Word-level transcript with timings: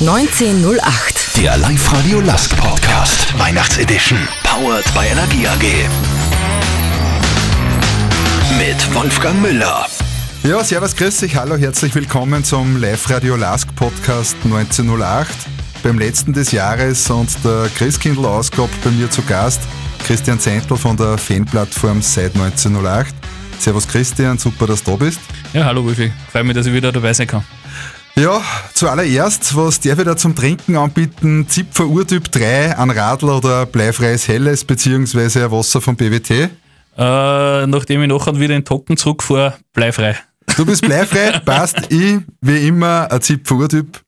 1908. 0.00 1.38
Der 1.38 1.56
Live-Radio 1.56 2.20
Last 2.20 2.54
Podcast. 2.58 3.38
Weihnachtsedition. 3.38 4.18
Powered 4.42 4.84
by 4.92 5.06
Energie 5.10 5.46
AG. 5.46 5.88
Mit 8.58 8.94
Wolfgang 8.94 9.40
Müller. 9.40 9.86
Ja, 10.42 10.62
servus, 10.62 10.94
grüß 10.96 11.16
dich, 11.20 11.34
hallo, 11.36 11.56
herzlich 11.56 11.94
willkommen 11.94 12.44
zum 12.44 12.76
Live-Radio 12.78 13.36
Lask 13.36 13.74
Podcast 13.74 14.36
1908. 14.44 15.28
Beim 15.82 15.98
letzten 15.98 16.34
des 16.34 16.52
Jahres 16.52 17.08
und 17.08 17.30
der 17.42 17.70
Christkindl-Ausgabe 17.78 18.68
bei 18.84 18.90
mir 18.90 19.10
zu 19.10 19.22
Gast 19.22 19.62
Christian 20.06 20.38
Zentl 20.38 20.76
von 20.76 20.98
der 20.98 21.16
Fanplattform 21.16 22.02
seit 22.02 22.34
1908. 22.34 23.14
Servus 23.58 23.88
Christian, 23.88 24.36
super, 24.36 24.66
dass 24.66 24.84
du 24.84 24.90
da 24.90 24.96
bist. 24.98 25.20
Ja, 25.54 25.64
hallo 25.64 25.82
Wolfi, 25.82 26.12
freut 26.30 26.44
mich, 26.44 26.54
dass 26.54 26.66
ich 26.66 26.74
wieder 26.74 26.92
dabei 26.92 27.14
sein 27.14 27.26
kann. 27.26 27.44
Ja, 28.18 28.42
zuallererst, 28.72 29.54
was 29.56 29.78
darf 29.80 29.98
ich 29.98 30.04
da 30.06 30.16
zum 30.16 30.34
Trinken 30.34 30.76
anbieten? 30.76 31.46
Zipfer 31.48 31.84
Urtyp 31.86 32.32
3, 32.32 32.78
ein 32.78 32.90
Radl 32.90 33.28
oder 33.28 33.66
bleifreies 33.66 34.26
Helles 34.26 34.64
beziehungsweise 34.64 35.44
ein 35.44 35.50
Wasser 35.50 35.82
vom 35.82 35.96
BWT? 35.96 36.30
Äh, 36.30 36.48
nachdem 36.96 38.00
ich 38.00 38.08
nachher 38.08 38.34
wieder 38.36 38.54
in 38.54 38.62
den 38.62 38.64
Tocken 38.64 38.96
zurückfahre, 38.96 39.58
bleifrei. 39.74 40.16
Du 40.56 40.64
bist 40.64 40.80
bleifrei, 40.80 41.38
passt. 41.44 41.92
Ich, 41.92 42.20
wie 42.40 42.66
immer, 42.66 43.12
ein 43.12 43.20
Zipfer-Urtyp. 43.20 44.00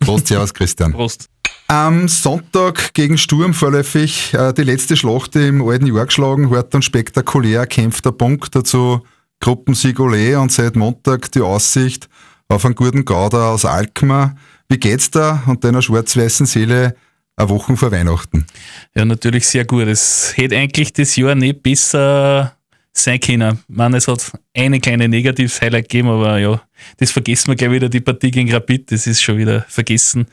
Prost, 0.00 0.28
servus, 0.28 0.54
Christian. 0.54 0.92
Prost. 0.92 1.28
Am 1.68 2.08
Sonntag 2.08 2.94
gegen 2.94 3.18
Sturm 3.18 3.52
vorläufig 3.52 4.32
äh, 4.32 4.54
die 4.54 4.62
letzte 4.62 4.96
Schlacht 4.96 5.36
im 5.36 5.62
alten 5.68 5.94
Jahr 5.94 6.06
geschlagen, 6.06 6.48
hart 6.50 6.74
und 6.74 6.86
spektakulär, 6.86 7.66
kämpfter 7.66 8.12
Punkt, 8.12 8.54
dazu 8.54 9.02
Gruppensieg 9.40 10.00
Ole 10.00 10.40
und 10.40 10.52
seit 10.52 10.74
Montag 10.74 11.30
die 11.32 11.42
Aussicht 11.42 12.08
auf 12.52 12.64
einen 12.64 12.74
guten 12.74 13.04
Gauder 13.04 13.48
aus 13.48 13.64
Alkmaar. 13.64 14.36
Wie 14.68 14.78
geht's 14.78 15.10
da 15.10 15.42
und 15.46 15.64
deiner 15.64 15.82
schwarz-weißen 15.82 16.46
Seele 16.46 16.94
eine 17.36 17.48
Woche 17.48 17.76
vor 17.76 17.90
Weihnachten? 17.90 18.46
Ja, 18.94 19.04
natürlich 19.04 19.46
sehr 19.46 19.64
gut. 19.64 19.86
Es 19.86 20.36
hätte 20.36 20.56
eigentlich 20.56 20.92
das 20.92 21.16
Jahr 21.16 21.34
nicht 21.34 21.62
besser 21.62 22.56
sein 22.92 23.20
können. 23.20 23.58
Ich 23.68 23.74
meine, 23.74 23.96
es 23.96 24.06
hat 24.06 24.32
eine 24.54 24.80
kleine 24.80 25.08
Negativ-Highlight 25.08 25.88
gegeben, 25.88 26.08
aber 26.08 26.38
ja, 26.38 26.60
das 26.98 27.10
vergessen 27.10 27.48
wir 27.48 27.56
gleich 27.56 27.70
wieder, 27.70 27.88
die 27.88 28.02
Partie 28.02 28.30
gegen 28.30 28.52
Rapid, 28.52 28.92
das 28.92 29.06
ist 29.06 29.22
schon 29.22 29.38
wieder 29.38 29.64
vergessen, 29.68 30.26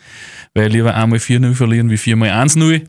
weil 0.54 0.68
lieber 0.68 0.94
einmal 0.94 1.20
4-0 1.20 1.54
verlieren 1.54 1.90
wie 1.90 1.98
viermal 1.98 2.32
1-0 2.32 2.86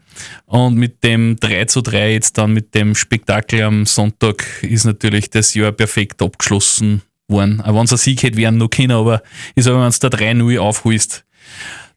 und 0.46 0.74
mit 0.74 1.04
dem 1.04 1.36
3 1.38 1.66
3 1.66 2.12
jetzt 2.12 2.36
dann 2.36 2.52
mit 2.52 2.74
dem 2.74 2.96
Spektakel 2.96 3.62
am 3.62 3.86
Sonntag 3.86 4.44
ist 4.62 4.86
natürlich 4.86 5.30
das 5.30 5.54
Jahr 5.54 5.70
perfekt 5.70 6.20
abgeschlossen 6.20 7.02
worden. 7.30 7.60
Auch 7.60 7.74
wenn 7.74 7.84
es 7.84 7.92
ein 7.92 7.98
Sieg 7.98 8.22
hätte 8.22 8.36
werden 8.36 8.58
noch 8.58 8.68
können, 8.68 8.92
aber 8.92 9.22
ich 9.54 9.64
sage, 9.64 9.78
wenn 9.78 9.90
du 9.90 10.08
da 10.08 10.16
3-0 10.16 10.58
aufholst, 10.58 11.24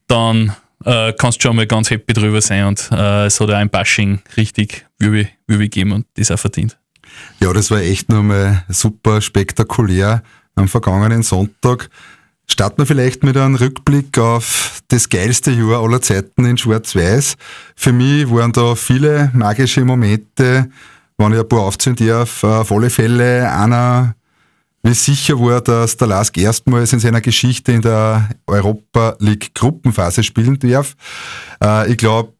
dann 0.06 0.54
äh, 0.84 1.12
kannst 1.12 1.38
du 1.38 1.48
schon 1.48 1.56
mal 1.56 1.66
ganz 1.66 1.90
happy 1.90 2.12
drüber 2.12 2.40
sein 2.40 2.66
und 2.66 2.88
äh, 2.92 3.26
es 3.26 3.40
hat 3.40 3.50
auch 3.50 3.54
ein 3.54 3.70
Bashing 3.70 4.20
richtig 4.36 4.86
Wirbel, 4.98 5.28
Wirbel 5.46 5.66
gegeben 5.66 5.92
und 5.92 6.06
das 6.14 6.30
auch 6.30 6.38
verdient. 6.38 6.78
Ja, 7.40 7.52
das 7.52 7.70
war 7.70 7.80
echt 7.80 8.08
nochmal 8.08 8.64
super 8.68 9.20
spektakulär 9.20 10.22
am 10.54 10.68
vergangenen 10.68 11.22
Sonntag. 11.22 11.90
Starten 12.46 12.78
wir 12.78 12.86
vielleicht 12.86 13.22
mit 13.22 13.36
einem 13.36 13.54
Rückblick 13.54 14.18
auf 14.18 14.82
das 14.88 15.08
geilste 15.08 15.50
Jahr 15.50 15.82
aller 15.82 16.02
Zeiten 16.02 16.44
in 16.44 16.58
Schwarz-Weiß. 16.58 17.36
Für 17.74 17.92
mich 17.92 18.30
waren 18.30 18.52
da 18.52 18.74
viele 18.74 19.30
magische 19.32 19.84
Momente, 19.84 20.68
wenn 21.16 21.32
ich 21.32 21.38
ein 21.38 21.48
paar 21.48 21.60
aufzählen 21.60 21.96
darf. 21.96 22.44
Auf 22.44 22.70
alle 22.70 22.90
Fälle 22.90 23.50
einer, 23.50 24.14
wie 24.84 24.94
sicher 24.94 25.40
war, 25.40 25.60
dass 25.60 25.96
der 25.96 26.06
Lask 26.06 26.36
erstmals 26.38 26.92
in 26.92 27.00
seiner 27.00 27.20
Geschichte 27.20 27.72
in 27.72 27.82
der 27.82 28.28
Europa 28.46 29.16
League 29.18 29.54
Gruppenphase 29.54 30.22
spielen 30.22 30.58
darf. 30.60 30.94
Äh, 31.60 31.90
ich 31.90 31.96
glaube, 31.96 32.34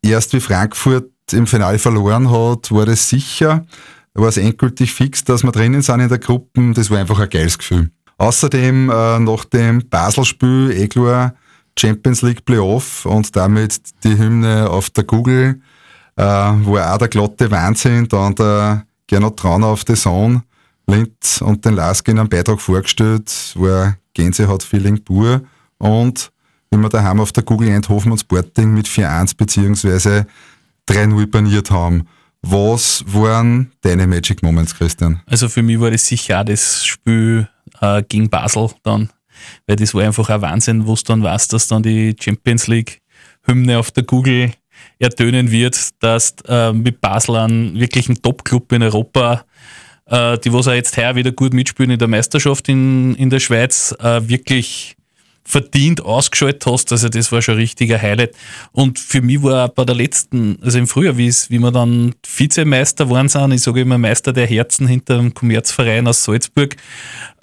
erst 0.00 0.32
wie 0.32 0.40
Frankfurt 0.40 1.10
im 1.32 1.46
Finale 1.46 1.78
verloren 1.78 2.30
hat, 2.30 2.72
war 2.72 2.86
das 2.86 3.08
sicher 3.08 3.66
war 4.14 4.28
es 4.28 4.36
endgültig 4.36 4.92
fix, 4.92 5.24
dass 5.24 5.42
wir 5.42 5.52
drinnen 5.52 5.82
sind 5.82 6.00
in 6.00 6.08
der 6.08 6.18
Gruppe. 6.18 6.72
Das 6.74 6.90
war 6.90 6.98
einfach 6.98 7.20
ein 7.20 7.28
geiles 7.28 7.58
Gefühl. 7.58 7.90
Außerdem 8.18 8.90
äh, 8.90 9.18
nach 9.18 9.44
dem 9.46 9.88
Basel-Spiel 9.88 10.72
eh 10.72 10.88
klar 10.88 11.34
Champions 11.78 12.22
League 12.22 12.44
Playoff 12.44 13.06
und 13.06 13.34
damit 13.34 13.80
die 14.04 14.18
Hymne 14.18 14.68
auf 14.68 14.90
der 14.90 15.04
Google 15.04 15.60
äh, 16.16 16.22
war 16.22 16.94
auch 16.94 16.98
der 16.98 17.08
glatte 17.08 17.50
Wahnsinn. 17.50 18.08
Dann 18.08 18.34
der 18.34 18.84
Gernot 19.06 19.38
Trauner 19.38 19.68
auf 19.68 19.84
The 19.86 19.94
Zone, 19.94 20.42
Linz 20.90 21.40
und 21.40 21.64
den 21.64 21.74
Lask 21.74 22.06
in 22.08 22.18
einem 22.18 22.28
Beitrag 22.28 22.60
vorgestellt, 22.60 23.30
war 23.54 23.96
Gänsehaut-Feeling 24.14 25.04
pur 25.04 25.42
und 25.78 26.30
wie 26.70 26.78
wir 26.78 26.88
daheim 26.88 27.20
auf 27.20 27.32
der 27.32 27.42
Google 27.42 27.70
Eindhoven 27.70 28.12
und 28.12 28.18
Sporting 28.18 28.72
mit 28.74 28.86
4-1 28.86 29.36
beziehungsweise 29.36 30.26
3-0 30.88 31.26
baniert 31.26 31.70
haben. 31.70 32.06
Was 32.42 33.04
waren 33.06 33.72
deine 33.82 34.06
Magic 34.06 34.42
Moments, 34.42 34.74
Christian? 34.74 35.20
Also 35.26 35.48
für 35.48 35.62
mich 35.62 35.78
war 35.80 35.90
das 35.90 36.06
sicher 36.06 36.40
auch 36.40 36.44
das 36.44 36.84
Spiel 36.84 37.48
äh, 37.80 38.02
gegen 38.08 38.30
Basel 38.30 38.70
dann, 38.82 39.10
weil 39.66 39.76
das 39.76 39.94
war 39.94 40.04
einfach 40.04 40.28
ein 40.30 40.40
Wahnsinn, 40.40 40.86
wo 40.86 40.94
es 40.94 41.04
dann 41.04 41.22
weiß, 41.22 41.48
dass 41.48 41.68
dann 41.68 41.82
die 41.82 42.16
Champions 42.18 42.66
League 42.66 43.00
Hymne 43.42 43.78
auf 43.78 43.90
der 43.90 44.04
Google 44.04 44.52
ertönen 44.98 45.50
wird, 45.50 45.78
dass 46.00 46.34
äh, 46.46 46.72
mit 46.72 47.00
Basel 47.00 47.36
einen 47.36 47.78
wirklichen 47.78 48.20
Top-Club 48.20 48.72
in 48.72 48.82
Europa, 48.82 49.44
äh, 50.10 50.38
die 50.38 50.52
was 50.52 50.68
auch 50.68 50.72
jetzt 50.72 50.96
heuer 50.96 51.14
wieder 51.14 51.32
gut 51.32 51.54
mitspielen 51.54 51.92
in 51.92 51.98
der 51.98 52.08
Meisterschaft 52.08 52.68
in, 52.68 53.14
in 53.14 53.30
der 53.30 53.40
Schweiz, 53.40 53.94
äh, 54.00 54.28
wirklich 54.28 54.96
verdient 55.44 56.04
ausgeschaltet 56.04 56.64
hast. 56.66 56.92
Also 56.92 57.08
das 57.08 57.32
war 57.32 57.42
schon 57.42 57.54
ein 57.54 57.60
richtiger 57.60 58.00
Highlight. 58.00 58.34
Und 58.72 58.98
für 58.98 59.22
mich 59.22 59.42
war 59.42 59.68
bei 59.68 59.84
der 59.84 59.96
letzten, 59.96 60.58
also 60.62 60.78
im 60.78 60.86
Frühjahr, 60.86 61.16
wie, 61.16 61.28
wie 61.28 61.58
wir 61.58 61.72
dann 61.72 62.14
Vizemeister 62.36 63.10
waren 63.10 63.28
sind, 63.28 63.52
ich 63.52 63.62
sage 63.62 63.80
immer 63.80 63.98
Meister 63.98 64.32
der 64.32 64.46
Herzen 64.46 64.86
hinter 64.86 65.16
dem 65.16 65.34
Kommerzverein 65.34 66.06
aus 66.06 66.24
Salzburg, 66.24 66.76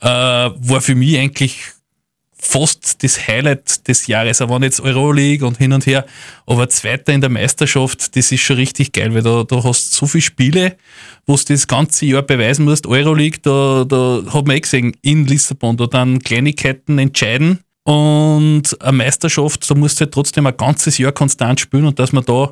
äh, 0.02 0.08
war 0.08 0.82
für 0.82 0.96
mich 0.96 1.18
eigentlich 1.18 1.60
fast 2.48 3.04
das 3.04 3.28
Highlight 3.28 3.88
des 3.88 4.08
Jahres. 4.08 4.40
Er 4.40 4.50
war 4.50 4.62
jetzt 4.62 4.80
Euroleague 4.80 5.46
und 5.46 5.58
hin 5.58 5.74
und 5.74 5.86
her, 5.86 6.06
aber 6.46 6.70
Zweiter 6.70 7.14
in 7.14 7.22
der 7.22 7.30
Meisterschaft, 7.30 8.16
das 8.16 8.32
ist 8.32 8.42
schon 8.42 8.56
richtig 8.56 8.94
geil, 8.94 9.14
weil 9.14 9.22
da, 9.22 9.44
da 9.44 9.64
hast 9.64 9.94
so 9.94 10.06
viele 10.06 10.22
Spiele, 10.22 10.78
wo 11.26 11.36
du 11.36 11.44
das 11.48 11.68
ganze 11.68 12.06
Jahr 12.06 12.22
beweisen 12.22 12.66
musst. 12.66 12.88
Euroleague, 12.88 13.40
da, 13.42 13.84
da 13.88 14.22
hat 14.34 14.48
man 14.48 14.56
eh 14.56 14.62
gesehen, 14.62 14.96
in 15.02 15.28
Lissabon, 15.28 15.78
da 15.78 15.88
dann 15.88 16.20
Kleinigkeiten 16.20 16.98
entscheiden 17.00 17.60
und 17.84 18.82
eine 18.82 18.98
Meisterschaft, 18.98 19.70
da 19.70 19.76
musst 19.76 20.00
du 20.00 20.06
halt 20.06 20.14
trotzdem 20.14 20.48
ein 20.48 20.56
ganzes 20.56 20.98
Jahr 20.98 21.12
konstant 21.12 21.60
spielen 21.60 21.86
und 21.86 22.00
dass 22.00 22.14
wir 22.14 22.22
da 22.22 22.52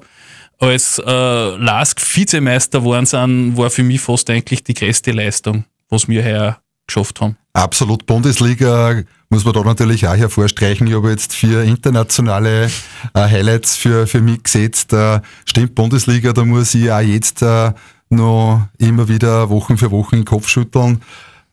als 0.59 0.99
äh, 0.99 1.11
Lask 1.57 1.99
Vizemeister 2.15 2.79
geworden 2.79 3.05
sind, 3.05 3.57
war 3.57 3.69
für 3.69 3.83
mich 3.83 4.01
fast 4.01 4.29
eigentlich 4.29 4.63
die 4.63 4.73
größte 4.73 5.11
Leistung, 5.11 5.65
was 5.89 6.07
wir 6.07 6.21
her 6.21 6.59
geschafft 6.87 7.21
haben. 7.21 7.37
Absolut. 7.55 8.05
Bundesliga 8.05 9.01
muss 9.29 9.45
man 9.45 9.53
da 9.53 9.61
natürlich 9.61 10.07
auch 10.07 10.15
hervorstreichen. 10.15 10.87
Ich 10.87 10.93
habe 10.93 11.09
jetzt 11.09 11.33
vier 11.33 11.63
internationale 11.63 12.65
äh, 12.65 12.69
Highlights 13.13 13.77
für, 13.77 14.07
für 14.07 14.21
mich 14.21 14.43
gesetzt. 14.43 14.91
Äh, 14.91 15.21
stimmt, 15.45 15.73
Bundesliga, 15.73 16.33
da 16.33 16.43
muss 16.43 16.75
ich 16.75 16.91
auch 16.91 16.99
jetzt 16.99 17.41
äh, 17.41 17.71
noch 18.09 18.67
immer 18.77 19.07
wieder 19.07 19.49
Wochen 19.49 19.77
für 19.77 19.89
Wochen 19.91 20.17
den 20.17 20.25
Kopf 20.25 20.49
schütteln 20.49 21.01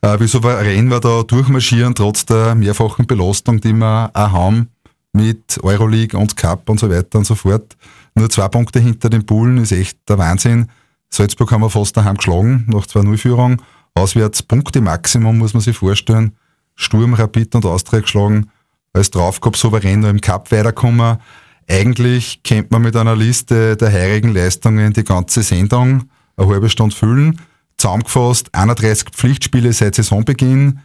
äh, 0.03 0.19
wie 0.19 0.27
souverän 0.27 0.89
wir 0.89 0.99
da 0.99 1.23
durchmarschieren, 1.23 1.95
trotz 1.95 2.25
der 2.25 2.55
mehrfachen 2.55 3.07
Belastung, 3.07 3.61
die 3.61 3.73
wir 3.73 4.11
auch 4.13 4.31
haben 4.31 4.69
mit 5.13 5.59
Euroleague 5.63 6.19
und 6.19 6.35
Cup 6.35 6.69
und 6.69 6.79
so 6.79 6.89
weiter 6.89 7.19
und 7.19 7.25
so 7.25 7.35
fort. 7.35 7.77
Nur 8.13 8.29
zwei 8.29 8.49
Punkte 8.49 8.79
hinter 8.79 9.09
den 9.09 9.25
Bullen 9.25 9.57
ist 9.57 9.71
echt 9.71 9.97
der 10.09 10.17
Wahnsinn. 10.17 10.67
Salzburg 11.09 11.51
haben 11.51 11.61
wir 11.61 11.69
fast 11.69 11.95
daheim 11.95 12.17
geschlagen, 12.17 12.65
nach 12.67 12.85
2-0-Führung. 12.85 13.61
Auswärts 13.95 14.43
Punkte 14.43 14.81
Maximum, 14.81 15.37
muss 15.37 15.53
man 15.53 15.61
sich 15.61 15.77
vorstellen. 15.77 16.35
Sturm, 16.75 17.13
Rapid 17.13 17.55
und 17.55 17.65
Austria 17.65 17.99
geschlagen. 17.99 18.49
Als 18.93 19.11
Draufkopf 19.11 19.57
souverän 19.57 20.01
noch 20.01 20.09
im 20.09 20.21
Cup 20.21 20.51
weiterkommen. 20.51 21.17
Eigentlich 21.67 22.43
könnte 22.43 22.67
man 22.71 22.81
mit 22.81 22.95
einer 22.95 23.15
Liste 23.15 23.77
der 23.77 23.91
heurigen 23.91 24.33
Leistungen 24.33 24.93
die 24.93 25.03
ganze 25.03 25.43
Sendung 25.43 26.09
eine 26.35 26.47
halbe 26.47 26.69
Stunde 26.69 26.95
füllen 26.95 27.39
zusammengefasst 27.77 28.53
31 28.53 29.09
Pflichtspiele 29.09 29.73
seit 29.73 29.95
Saisonbeginn, 29.95 30.79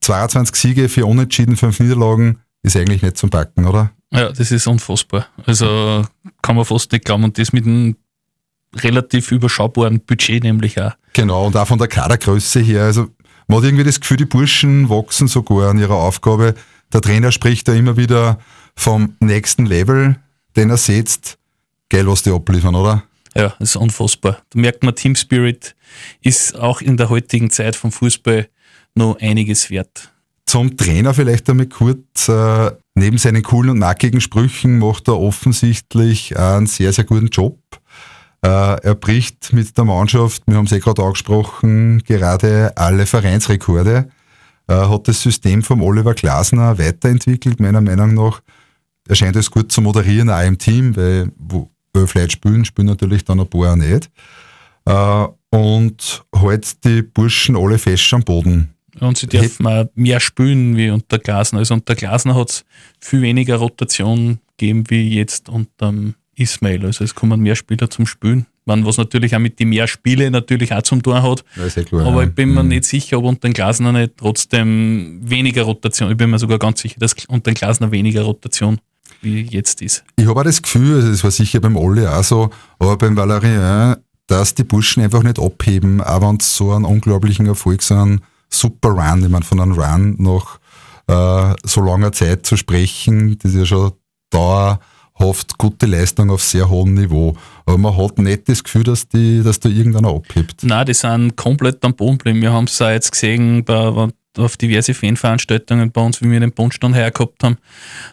22 0.00 0.56
Siege, 0.56 0.88
4 0.88 1.06
Unentschieden, 1.06 1.56
5 1.56 1.80
Niederlagen, 1.80 2.40
ist 2.62 2.76
eigentlich 2.76 3.02
nicht 3.02 3.16
zum 3.16 3.30
Backen, 3.30 3.66
oder? 3.66 3.92
Ja, 4.10 4.30
das 4.32 4.50
ist 4.50 4.66
unfassbar. 4.66 5.26
Also 5.46 6.04
kann 6.42 6.56
man 6.56 6.64
fast 6.64 6.90
nicht 6.92 7.04
glauben 7.04 7.24
und 7.24 7.38
das 7.38 7.52
mit 7.52 7.66
einem 7.66 7.96
relativ 8.74 9.30
überschaubaren 9.30 10.00
Budget 10.00 10.42
nämlich 10.42 10.80
auch. 10.80 10.92
Genau, 11.12 11.46
und 11.46 11.56
auch 11.56 11.66
von 11.66 11.78
der 11.78 11.88
Kadergröße 11.88 12.60
her. 12.60 12.84
Also 12.84 13.08
man 13.46 13.58
hat 13.58 13.64
irgendwie 13.64 13.84
das 13.84 14.00
Gefühl, 14.00 14.16
die 14.16 14.24
Burschen 14.24 14.88
wachsen 14.88 15.28
sogar 15.28 15.70
an 15.70 15.78
ihrer 15.78 15.96
Aufgabe. 15.96 16.54
Der 16.92 17.00
Trainer 17.00 17.32
spricht 17.32 17.68
da 17.68 17.74
immer 17.74 17.96
wieder 17.96 18.38
vom 18.74 19.16
nächsten 19.20 19.66
Level, 19.66 20.16
den 20.56 20.70
er 20.70 20.76
setzt. 20.76 21.38
Geil, 21.88 22.06
was 22.06 22.22
die 22.22 22.30
abliefern, 22.30 22.74
oder? 22.74 23.02
Ja, 23.34 23.54
das 23.58 23.70
ist 23.70 23.76
unfassbar. 23.76 24.42
Da 24.50 24.60
merkt 24.60 24.82
man, 24.82 24.94
Team 24.94 25.14
Spirit 25.14 25.74
ist 26.20 26.58
auch 26.58 26.80
in 26.80 26.96
der 26.96 27.08
heutigen 27.08 27.50
Zeit 27.50 27.76
vom 27.76 27.92
Fußball 27.92 28.48
noch 28.94 29.18
einiges 29.20 29.70
wert. 29.70 30.10
Zum 30.46 30.76
Trainer 30.76 31.14
vielleicht 31.14 31.48
einmal 31.48 31.66
kurz. 31.66 32.28
Äh, 32.28 32.72
neben 32.94 33.16
seinen 33.16 33.42
coolen 33.42 33.70
und 33.70 33.78
markigen 33.78 34.20
Sprüchen 34.20 34.78
macht 34.78 35.08
er 35.08 35.18
offensichtlich 35.18 36.38
einen 36.38 36.66
sehr, 36.66 36.92
sehr 36.92 37.04
guten 37.04 37.28
Job. 37.28 37.58
Äh, 38.44 38.48
er 38.48 38.94
bricht 38.94 39.52
mit 39.52 39.76
der 39.76 39.84
Mannschaft, 39.84 40.42
wir 40.46 40.56
haben 40.56 40.66
es 40.66 40.72
eh 40.72 40.80
gerade 40.80 41.02
angesprochen, 41.02 42.02
gerade 42.04 42.76
alle 42.76 43.06
Vereinsrekorde. 43.06 44.08
Er 44.66 44.90
hat 44.90 45.08
das 45.08 45.22
System 45.22 45.62
vom 45.62 45.82
Oliver 45.82 46.14
Glasner 46.14 46.78
weiterentwickelt, 46.78 47.60
meiner 47.60 47.80
Meinung 47.80 48.14
nach. 48.14 48.40
Er 49.08 49.14
scheint 49.14 49.36
es 49.36 49.50
gut 49.50 49.70
zu 49.70 49.80
moderieren, 49.80 50.30
auch 50.30 50.44
im 50.44 50.58
Team, 50.58 50.96
weil 50.96 51.30
wo 51.38 51.68
vielleicht 52.06 52.32
spielen, 52.32 52.64
spielen 52.64 52.86
natürlich 52.86 53.24
dann 53.24 53.40
ein 53.40 53.48
paar 53.48 53.72
auch 53.72 53.76
nicht. 53.76 54.10
Äh, 54.86 55.26
und 55.50 56.24
halt 56.34 56.84
die 56.84 57.02
Burschen 57.02 57.56
alle 57.56 57.78
fest 57.78 58.12
am 58.14 58.22
Boden. 58.22 58.74
Und 59.00 59.18
sie 59.18 59.26
dürfen 59.26 59.66
auch 59.66 59.86
mehr 59.94 60.20
spielen 60.20 60.76
wie 60.76 60.90
unter 60.90 61.18
Glasner. 61.18 61.60
Also 61.60 61.74
unter 61.74 61.94
Glasner 61.94 62.34
hat 62.34 62.50
es 62.50 62.64
viel 63.00 63.22
weniger 63.22 63.56
Rotation 63.56 64.38
gegeben 64.56 64.84
wie 64.88 65.14
jetzt 65.14 65.48
unter 65.48 65.92
Ismail. 66.42 66.84
Also 66.86 67.04
es 67.04 67.14
kommen 67.14 67.40
mehr 67.40 67.56
Spieler 67.56 67.90
zum 67.90 68.06
Spielen. 68.06 68.46
Man, 68.64 68.86
was 68.86 68.96
natürlich 68.96 69.34
auch 69.34 69.40
mit 69.40 69.58
den 69.58 69.70
mehr 69.70 69.88
Spiele 69.88 70.30
natürlich 70.30 70.72
auch 70.72 70.82
zum 70.82 71.02
Tor 71.02 71.22
hat. 71.22 71.44
Ja, 71.56 71.82
klar, 71.82 72.06
Aber 72.06 72.24
ich 72.24 72.32
bin 72.32 72.54
mir 72.54 72.62
mhm. 72.62 72.68
nicht 72.68 72.84
sicher, 72.84 73.18
ob 73.18 73.24
unter 73.24 73.48
den 73.48 73.54
Glasner 73.54 73.92
nicht 73.92 74.16
trotzdem 74.16 75.20
weniger 75.22 75.62
Rotation. 75.62 76.10
Ich 76.12 76.16
bin 76.16 76.30
mir 76.30 76.38
sogar 76.38 76.58
ganz 76.58 76.80
sicher, 76.80 77.00
dass 77.00 77.14
unter 77.26 77.50
den 77.50 77.54
Glasner 77.54 77.90
weniger 77.90 78.22
Rotation 78.22 78.78
wie 79.20 79.42
jetzt 79.42 79.82
ist. 79.82 80.04
Ich 80.16 80.26
habe 80.26 80.40
auch 80.40 80.44
das 80.44 80.62
Gefühl, 80.62 80.96
also 80.96 81.10
das 81.10 81.24
war 81.24 81.30
sicher 81.30 81.60
beim 81.60 81.76
Olli 81.76 82.06
auch 82.06 82.24
so, 82.24 82.50
aber 82.78 82.96
beim 82.96 83.16
Valerien, 83.16 83.96
dass 84.26 84.54
die 84.54 84.64
Burschen 84.64 85.02
einfach 85.02 85.22
nicht 85.22 85.38
abheben, 85.38 86.00
auch 86.00 86.22
wenn 86.22 86.38
sie 86.40 86.48
so 86.48 86.72
einen 86.72 86.84
unglaublichen 86.84 87.46
Erfolg 87.46 87.82
sind 87.82 88.20
super 88.52 88.90
Run. 88.90 89.24
Ich 89.24 89.28
meine, 89.28 89.44
von 89.44 89.60
einem 89.60 89.72
Run 89.72 90.16
nach 90.18 90.58
äh, 91.08 91.54
so 91.64 91.80
langer 91.80 92.12
Zeit 92.12 92.46
zu 92.46 92.56
sprechen, 92.56 93.38
das 93.38 93.52
ist 93.52 93.58
ja 93.58 93.66
schon 93.66 93.92
dauerhaft 95.22 95.56
gute 95.58 95.86
Leistung 95.86 96.30
auf 96.30 96.42
sehr 96.42 96.68
hohem 96.68 96.94
Niveau. 96.94 97.36
Aber 97.64 97.78
man 97.78 97.96
hat 97.96 98.18
nicht 98.18 98.48
das 98.48 98.62
Gefühl, 98.62 98.84
dass, 98.84 99.08
die, 99.08 99.42
dass 99.42 99.60
da 99.60 99.68
irgendeiner 99.68 100.08
abhebt. 100.08 100.62
Nein, 100.62 100.86
die 100.86 100.94
sind 100.94 101.36
komplett 101.36 101.84
am 101.84 101.94
Boden 101.94 102.18
geblieben. 102.18 102.42
Wir 102.42 102.52
haben 102.52 102.64
es 102.64 102.80
auch 102.82 102.90
jetzt 102.90 103.12
gesehen 103.12 103.64
bei, 103.64 104.08
auf 104.38 104.56
diverse 104.56 104.94
Fanveranstaltungen 104.94 105.92
bei 105.92 106.00
uns, 106.00 106.20
wie 106.22 106.30
wir 106.30 106.40
den 106.40 106.52
Bundstand 106.52 106.94
hergehabt 106.94 107.44
haben. 107.44 107.58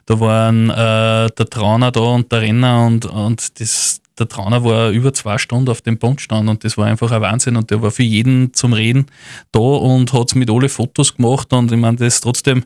Da 0.05 0.19
waren 0.19 0.69
äh, 0.69 1.29
der 1.31 1.45
Trauner 1.49 1.91
da 1.91 2.01
und 2.01 2.31
der 2.31 2.41
Renner 2.41 2.85
und, 2.85 3.05
und 3.05 3.59
das, 3.59 4.01
der 4.19 4.27
Trauner 4.27 4.63
war 4.63 4.89
über 4.91 5.13
zwei 5.13 5.37
Stunden 5.37 5.69
auf 5.69 5.81
dem 5.81 5.97
Bondstand 5.97 6.49
und 6.49 6.63
das 6.63 6.77
war 6.77 6.85
einfach 6.85 7.11
ein 7.11 7.21
Wahnsinn 7.21 7.55
und 7.55 7.71
der 7.71 7.81
war 7.81 7.91
für 7.91 8.03
jeden 8.03 8.53
zum 8.53 8.73
Reden 8.73 9.05
da 9.51 9.59
und 9.59 10.13
hat 10.13 10.35
mit 10.35 10.49
alle 10.49 10.69
Fotos 10.69 11.15
gemacht 11.15 11.53
und 11.53 11.71
ich 11.71 11.77
meine, 11.77 11.97
das 11.97 12.15
ist 12.15 12.21
trotzdem 12.21 12.63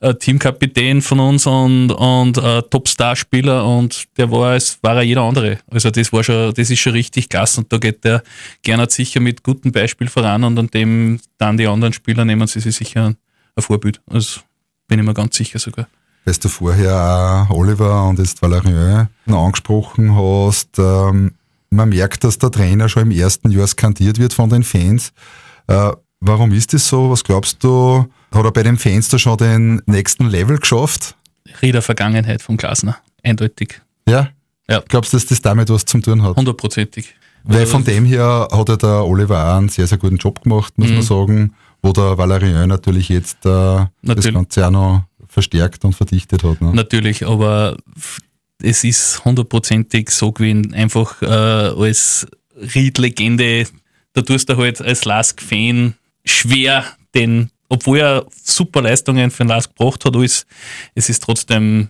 ein 0.00 0.18
Teamkapitän 0.18 1.02
von 1.02 1.20
uns 1.20 1.46
und, 1.46 1.92
und 1.92 2.38
ein 2.38 2.62
Topstar-Spieler 2.70 3.64
und 3.66 4.04
der 4.16 4.30
war, 4.30 4.50
als 4.50 4.78
war 4.82 4.96
er 4.96 5.02
jeder 5.02 5.22
andere. 5.22 5.58
Also 5.70 5.90
das 5.90 6.12
war 6.12 6.24
schon, 6.24 6.52
das 6.54 6.70
ist 6.70 6.80
schon 6.80 6.92
richtig 6.92 7.28
klasse 7.28 7.60
und 7.60 7.72
da 7.72 7.78
geht 7.78 8.04
der 8.04 8.22
gerne 8.62 8.88
sicher 8.90 9.20
mit 9.20 9.42
gutem 9.42 9.72
Beispiel 9.72 10.08
voran 10.08 10.44
und 10.44 10.58
an 10.58 10.68
dem 10.68 11.20
dann 11.38 11.56
die 11.56 11.66
anderen 11.66 11.92
Spieler 11.92 12.24
nehmen 12.24 12.46
sie 12.46 12.60
sich 12.60 12.74
sicher 12.74 13.14
ein 13.54 13.62
Vorbild. 13.62 14.00
Also 14.10 14.40
bin 14.88 14.98
ich 14.98 15.04
mir 15.04 15.14
ganz 15.14 15.36
sicher 15.36 15.58
sogar 15.58 15.88
weil 16.24 16.34
du 16.34 16.48
vorher 16.48 17.46
auch 17.48 17.54
Oliver 17.54 18.08
und 18.08 18.18
jetzt 18.18 18.42
Valerian 18.42 19.08
angesprochen 19.26 20.14
hast, 20.14 20.78
ähm, 20.78 21.32
man 21.70 21.88
merkt, 21.88 22.24
dass 22.24 22.38
der 22.38 22.50
Trainer 22.50 22.88
schon 22.88 23.04
im 23.04 23.10
ersten 23.10 23.50
Jahr 23.50 23.66
skandiert 23.66 24.18
wird 24.18 24.32
von 24.32 24.50
den 24.50 24.62
Fans. 24.62 25.12
Äh, 25.66 25.92
warum 26.20 26.52
ist 26.52 26.74
das 26.74 26.86
so? 26.86 27.10
Was 27.10 27.24
glaubst 27.24 27.64
du? 27.64 28.06
Hat 28.32 28.44
er 28.44 28.50
bei 28.52 28.62
den 28.62 28.78
Fans 28.78 29.08
da 29.08 29.18
schon 29.18 29.38
den 29.38 29.82
nächsten 29.86 30.26
Level 30.26 30.58
geschafft? 30.58 31.16
Rieder 31.60 31.82
Vergangenheit 31.82 32.42
vom 32.42 32.56
Glasner, 32.56 32.98
eindeutig. 33.22 33.80
Ja? 34.06 34.28
Ja. 34.68 34.82
Glaubst 34.88 35.12
du, 35.12 35.16
dass 35.16 35.26
das 35.26 35.40
damit 35.40 35.70
was 35.70 35.84
zu 35.84 36.00
tun 36.00 36.22
hat? 36.22 36.36
Hundertprozentig. 36.36 37.14
Weil 37.44 37.66
von 37.66 37.84
dem 37.84 38.04
her 38.04 38.48
hat 38.52 38.68
ja 38.68 38.76
der 38.76 39.04
Oliver 39.04 39.52
auch 39.52 39.58
einen 39.58 39.68
sehr, 39.68 39.86
sehr 39.86 39.98
guten 39.98 40.16
Job 40.16 40.42
gemacht, 40.42 40.78
muss 40.78 40.88
mhm. 40.88 40.94
man 40.94 41.02
sagen. 41.02 41.54
Wo 41.84 41.92
der 41.92 42.16
Valerian 42.16 42.68
natürlich 42.68 43.08
jetzt 43.08 43.44
äh, 43.44 43.48
natürlich. 44.02 44.26
das 44.26 44.32
Ganze 44.32 44.66
auch 44.68 44.70
noch 44.70 45.02
verstärkt 45.32 45.84
und 45.84 45.94
verdichtet 45.94 46.44
hat. 46.44 46.60
Ne? 46.60 46.74
Natürlich, 46.74 47.26
aber 47.26 47.78
es 48.62 48.84
ist 48.84 49.24
hundertprozentig 49.24 50.10
so 50.10 50.30
gewesen, 50.30 50.74
einfach 50.74 51.22
äh, 51.22 51.26
als 51.26 52.26
Ried-Legende, 52.54 53.66
da 54.12 54.20
tust 54.20 54.50
du 54.50 54.58
halt 54.58 54.82
als 54.82 55.06
Lask-Fan 55.06 55.94
schwer 56.26 56.84
den, 57.14 57.50
obwohl 57.70 57.98
er 57.98 58.26
super 58.44 58.82
Leistungen 58.82 59.30
für 59.30 59.44
den 59.44 59.48
Lask 59.48 59.74
gebracht 59.74 60.04
hat, 60.04 60.14
alles, 60.14 60.46
es 60.94 61.08
ist 61.08 61.22
trotzdem, 61.22 61.88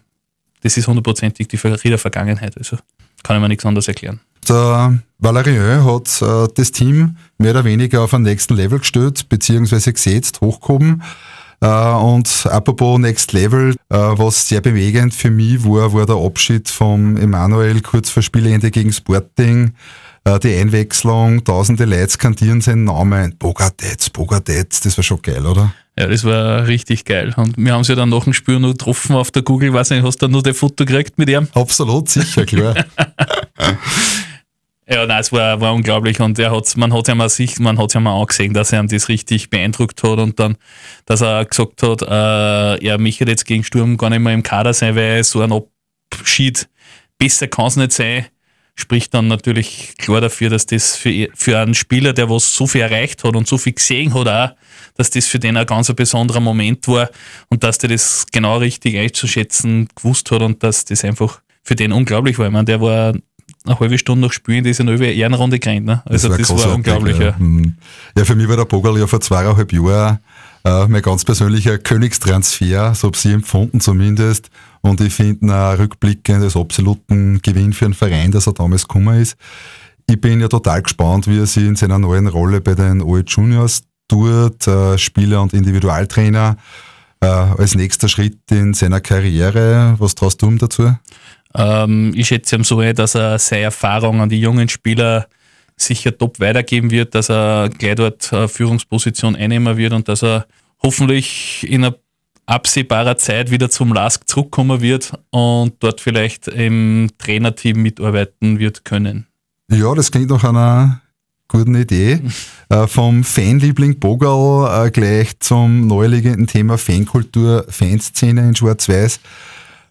das 0.62 0.77
ist 0.77 0.87
hundertprozentig 0.87 1.49
die 1.49 1.56
Rieder 1.56 1.99
Vergangenheit, 1.99 2.56
also 2.56 2.79
kann 3.25 3.37
ich 3.37 3.43
mir 3.43 3.49
nichts 3.49 3.67
anderes 3.67 3.89
erklären. 3.89 4.21
Der 4.49 4.99
Valerian 5.19 5.85
hat 5.85 6.23
äh, 6.23 6.49
das 6.55 6.73
Team 6.73 7.17
mehr 7.39 7.53
oder 7.53 7.65
weniger 7.65 8.03
auf 8.03 8.15
ein 8.15 8.23
nächsten 8.23 8.55
Level 8.55 8.79
gestellt, 8.79 9.29
beziehungsweise 9.29 9.93
gesetzt, 9.93 10.41
hochgehoben. 10.41 11.03
Äh, 11.62 11.67
und 11.67 12.47
apropos 12.50 12.99
Next 12.99 13.32
Level, 13.32 13.70
äh, 13.88 13.97
was 13.97 14.49
sehr 14.49 14.61
bewegend 14.61 15.14
für 15.14 15.31
mich 15.31 15.64
war, 15.64 15.93
war 15.93 16.06
der 16.06 16.17
Abschied 16.17 16.69
vom 16.69 17.17
Emanuel 17.17 17.81
kurz 17.81 18.11
vor 18.11 18.23
Spielende 18.23 18.73
gegen 18.73 18.93
Sporting. 18.93 19.73
Äh, 20.25 20.41
die 20.41 20.56
Einwechslung, 20.56 21.44
tausende 21.44 21.85
Leute 21.85 22.11
skandieren 22.11 22.61
seinen 22.61 22.85
Namen. 22.85 23.37
Bogadetz, 23.38 24.11
Bogadetz, 24.11 24.81
das 24.81 24.97
war 24.99 25.05
schon 25.05 25.23
geil, 25.23 25.47
oder? 25.47 25.73
Ja, 25.97 26.09
das 26.09 26.25
war 26.25 26.67
richtig 26.67 27.05
geil. 27.05 27.32
Und 27.37 27.56
wir 27.56 27.75
haben 27.75 27.85
sie 27.85 27.93
ja 27.93 27.97
dann 27.97 28.08
nach 28.08 28.25
dem 28.25 28.32
Spiel 28.32 28.58
noch 28.58 28.73
getroffen 28.73 29.15
auf 29.15 29.31
der 29.31 29.43
Google. 29.43 29.73
Weiß 29.73 29.91
nicht, 29.91 30.03
hast 30.03 30.17
du 30.17 30.26
dann 30.26 30.32
nur 30.32 30.43
das 30.43 30.56
Foto 30.56 30.85
gekriegt 30.85 31.17
mit 31.17 31.29
ihm? 31.29 31.47
Absolut, 31.55 32.08
sicher, 32.08 32.44
klar. 32.44 32.75
Ja, 34.93 35.06
nein, 35.06 35.21
es 35.21 35.33
war, 35.33 35.59
war 35.62 35.73
unglaublich 35.73 36.21
und 36.21 36.39
er 36.39 36.55
hat, 36.55 36.77
man 36.77 36.93
hat 36.93 37.09
ja 37.09 37.15
mal 37.15 37.31
sich, 37.31 37.59
man 37.59 37.79
hat 37.79 37.94
ja 37.94 38.00
mal 38.00 38.21
angesehen, 38.21 38.53
dass 38.53 38.73
er 38.73 38.81
ihm 38.81 38.89
das 38.89 39.09
richtig 39.09 39.49
beeindruckt 39.49 40.03
hat 40.03 40.19
und 40.19 40.39
dann, 40.39 40.59
dass 41.06 41.23
er 41.23 41.47
gesagt 41.47 41.83
hat, 41.83 42.03
äh, 42.03 42.87
er 42.87 42.99
möchte 42.99 43.25
jetzt 43.25 43.47
gegen 43.47 43.65
Sturm 43.65 43.97
gar 43.97 44.11
nicht 44.11 44.19
mehr 44.19 44.35
im 44.35 44.43
Kader 44.43 44.75
sein, 44.75 44.94
weil 44.94 45.25
so 45.25 45.41
ein 45.41 45.50
Abschied 46.12 46.69
besser 47.17 47.49
kann 47.49 47.69
es 47.69 47.77
nicht 47.77 47.93
sein. 47.93 48.27
Spricht 48.75 49.15
dann 49.15 49.29
natürlich 49.29 49.94
klar 49.97 50.21
dafür, 50.21 50.50
dass 50.50 50.67
das 50.67 50.94
für, 50.94 51.29
für 51.35 51.59
einen 51.59 51.73
Spieler, 51.73 52.12
der 52.12 52.29
was 52.29 52.55
so 52.55 52.67
viel 52.67 52.83
erreicht 52.83 53.25
hat 53.25 53.35
und 53.35 53.49
so 53.49 53.56
viel 53.56 53.73
gesehen 53.73 54.12
hat, 54.12 54.29
auch, 54.29 54.55
dass 54.97 55.09
das 55.09 55.27
für 55.27 55.39
den 55.39 55.56
ein 55.56 55.65
ganz 55.65 55.91
besonderer 55.94 56.41
Moment 56.41 56.87
war 56.87 57.09
und 57.49 57.65
dass 57.65 57.79
der 57.79 57.89
das 57.89 58.27
genau 58.31 58.59
richtig 58.59 58.99
einzuschätzen 58.99 59.89
gewusst 59.94 60.31
hat 60.31 60.43
und 60.43 60.62
dass 60.62 60.85
das 60.85 61.03
einfach 61.03 61.41
für 61.63 61.77
den 61.77 61.93
unglaublich 61.93 62.39
war. 62.39 62.46
Ich 62.46 62.53
meine, 62.53 62.67
der 62.67 62.82
war 62.82 63.15
eine 63.64 63.78
halbe 63.78 63.98
Stunde 63.98 64.26
noch 64.26 64.32
spielen, 64.32 64.64
die 64.64 64.70
ist 64.70 64.78
ja 64.78 64.84
noch 64.84 64.92
über 64.92 65.04
eine 65.04 65.14
Ehrenrunde 65.14 65.58
gerannt. 65.58 65.86
Ne? 65.86 66.02
Also 66.04 66.28
das, 66.28 66.48
war, 66.48 66.56
das 66.56 66.66
war 66.66 66.74
unglaublich. 66.74 67.19
Ja. 67.19 67.36
Hm. 67.36 67.74
ja. 68.16 68.24
für 68.24 68.34
mich 68.34 68.48
war 68.48 68.56
der 68.56 68.64
Bogal 68.64 68.98
ja 68.98 69.06
vor 69.06 69.20
zweieinhalb 69.20 69.72
Jahren 69.72 70.19
äh, 70.64 70.86
mein 70.86 71.02
ganz 71.02 71.24
persönlicher 71.24 71.78
Königstransfer, 71.78 72.94
so 72.94 73.08
habe 73.08 73.16
ich 73.16 73.26
empfunden 73.26 73.81
zumindest. 73.81 74.50
Und 74.81 75.00
ich 75.00 75.12
finde 75.12 75.46
ihn 75.46 75.50
rückblickend 75.50 76.42
als 76.42 76.56
absoluten 76.56 77.40
Gewinn 77.42 77.72
für 77.72 77.86
einen 77.86 77.94
Verein, 77.94 78.31
dass 78.31 78.46
er 78.46 78.52
damals 78.52 78.86
gekommen 78.86 79.20
ist. 79.20 79.36
Ich 80.08 80.20
bin 80.20 80.40
ja 80.40 80.48
total 80.48 80.82
gespannt, 80.82 81.26
wie 81.28 81.38
er 81.38 81.46
sich 81.46 81.64
in 81.64 81.76
seiner 81.76 81.98
neuen 81.98 82.26
Rolle 82.26 82.60
bei 82.60 82.74
den 82.74 83.00
OE 83.00 83.22
Juniors 83.26 83.82
tut, 84.08 84.66
äh, 84.66 84.98
Spieler 84.98 85.42
und 85.42 85.52
Individualtrainer, 85.52 86.56
äh, 87.20 87.26
als 87.26 87.74
nächster 87.74 88.08
Schritt 88.08 88.38
in 88.50 88.74
seiner 88.74 89.00
Karriere. 89.00 89.94
Was 89.98 90.14
traust 90.14 90.42
du 90.42 90.48
ihm 90.48 90.58
dazu? 90.58 90.94
Ähm, 91.55 92.13
ich 92.15 92.29
schätze 92.29 92.56
ihm 92.56 92.65
so 92.65 92.79
ein, 92.81 92.94
dass 92.94 93.15
er 93.15 93.39
seine 93.39 93.63
Erfahrung 93.63 94.21
an 94.21 94.29
die 94.29 94.41
jungen 94.41 94.69
Spieler 94.69 95.27
sicher 95.77 96.17
top 96.17 96.41
weitergeben 96.41 96.91
wird, 96.91 97.15
dass 97.15 97.31
er 97.31 97.69
gleich 97.71 97.97
dort 97.97 98.32
eine 98.32 98.49
Führungsposition 98.49 99.37
einnehmen 99.37 99.77
wird 99.77 99.93
und 99.93 100.09
dass 100.09 100.23
er 100.23 100.47
hoffentlich 100.82 101.67
in 101.69 101.85
einer 101.85 101.97
absehbarer 102.47 103.17
Zeit 103.17 103.51
wieder 103.51 103.71
zum 103.71 103.93
LASK 103.93 104.29
zurückkommen 104.29 104.81
wird 104.81 105.13
und 105.31 105.75
dort 105.81 106.01
vielleicht 106.01 106.49
im 106.49 107.11
Trainerteam 107.19 107.81
mitarbeiten 107.81 108.59
wird 108.59 108.85
können. 108.85 109.27
Ja, 109.71 109.94
das 109.94 110.11
klingt 110.11 110.31
nach 110.31 110.44
einer 110.44 111.01
guten 111.49 111.75
Idee. 111.75 112.21
äh, 112.69 112.87
vom 112.87 113.25
Fanliebling 113.25 113.99
Bogal 113.99 114.87
äh, 114.87 114.91
gleich 114.91 115.39
zum 115.41 115.87
neuliegenden 115.87 116.47
Thema 116.47 116.79
Fankultur, 116.79 117.65
Fanszene 117.69 118.49
in 118.49 118.56
Schwarz-Weiß. 118.56 119.21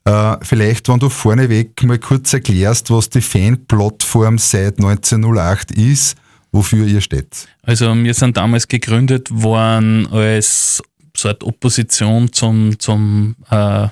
Äh, 0.05 0.37
vielleicht, 0.41 0.89
wenn 0.89 0.99
du 0.99 1.09
vorneweg 1.09 1.83
mal 1.83 1.99
kurz 1.99 2.33
erklärst, 2.33 2.89
was 2.89 3.09
die 3.09 3.21
Fanplattform 3.21 4.37
seit 4.37 4.79
1908 4.79 5.71
ist, 5.71 6.15
wofür 6.51 6.85
ihr 6.87 7.01
steht. 7.01 7.47
Also 7.63 7.93
wir 7.95 8.13
sind 8.13 8.37
damals 8.37 8.67
gegründet 8.67 9.29
worden 9.31 10.07
als 10.07 10.81
so 11.15 11.29
eine 11.29 11.41
Opposition 11.41 12.33
zum, 12.33 12.79
zum 12.79 13.35
äh, 13.49 13.87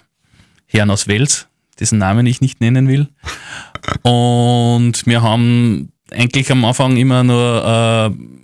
Herrn 0.66 0.90
aus 0.90 1.08
Wels, 1.08 1.48
dessen 1.80 2.00
Namen 2.00 2.26
ich 2.26 2.42
nicht 2.42 2.60
nennen 2.60 2.88
will. 2.88 3.08
Und 4.02 5.06
wir 5.06 5.22
haben 5.22 5.92
eigentlich 6.12 6.52
am 6.52 6.66
Anfang 6.66 6.98
immer 6.98 7.24
nur 7.24 8.12
äh, 8.16 8.39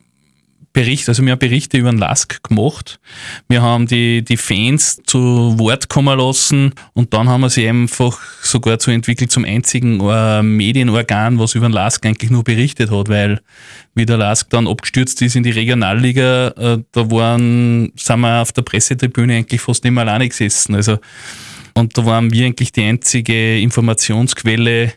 Bericht, 0.75 1.08
also 1.08 1.24
wir 1.24 1.32
haben 1.32 1.39
Berichte 1.39 1.77
über 1.77 1.89
den 1.89 2.00
Lask 2.00 2.44
gemacht. 2.44 3.00
Wir 3.48 3.62
haben 3.62 3.88
die, 3.88 4.24
die 4.25 4.36
Fans 4.36 5.01
zu 5.05 5.58
Wort 5.58 5.88
kommen 5.88 6.20
lassen 6.20 6.74
und 6.91 7.13
dann 7.13 7.29
haben 7.29 7.41
wir 7.41 7.50
sie 7.50 7.65
einfach 7.67 8.20
sogar 8.41 8.77
so 8.82 8.91
entwickelt 8.91 9.32
zum 9.32 9.46
einzigen 9.46 10.01
äh, 10.01 10.44
Medienorgan, 10.44 11.39
was 11.39 11.55
über 11.55 11.70
den 11.70 11.72
Lask 11.72 12.05
eigentlich 12.05 12.29
nur 12.29 12.44
berichtet 12.44 12.91
hat, 12.91 13.08
weil 13.08 13.39
wie 13.96 14.05
der 14.05 14.17
Lask 14.17 14.50
dann 14.50 14.67
abgestürzt 14.67 15.22
ist 15.22 15.38
in 15.38 15.44
die 15.44 15.51
Regionalliga, 15.51 16.50
äh, 16.50 16.79
da 16.91 17.10
waren, 17.10 17.94
sind 17.96 18.20
wir 18.20 18.41
auf 18.41 18.51
der 18.51 18.63
Pressetribüne 18.63 19.38
eigentlich 19.38 19.62
fast 19.62 19.86
nicht 19.86 19.94
mehr 19.94 20.01
alleine 20.01 20.27
gesessen. 20.27 20.75
Also, 20.75 21.00
und 21.74 21.98
da 21.98 22.05
waren 22.05 22.34
wir 22.34 22.48
eigentlich 22.48 22.74
die 22.74 22.84
einzige 22.84 23.62
Informationsquelle, 23.62 24.91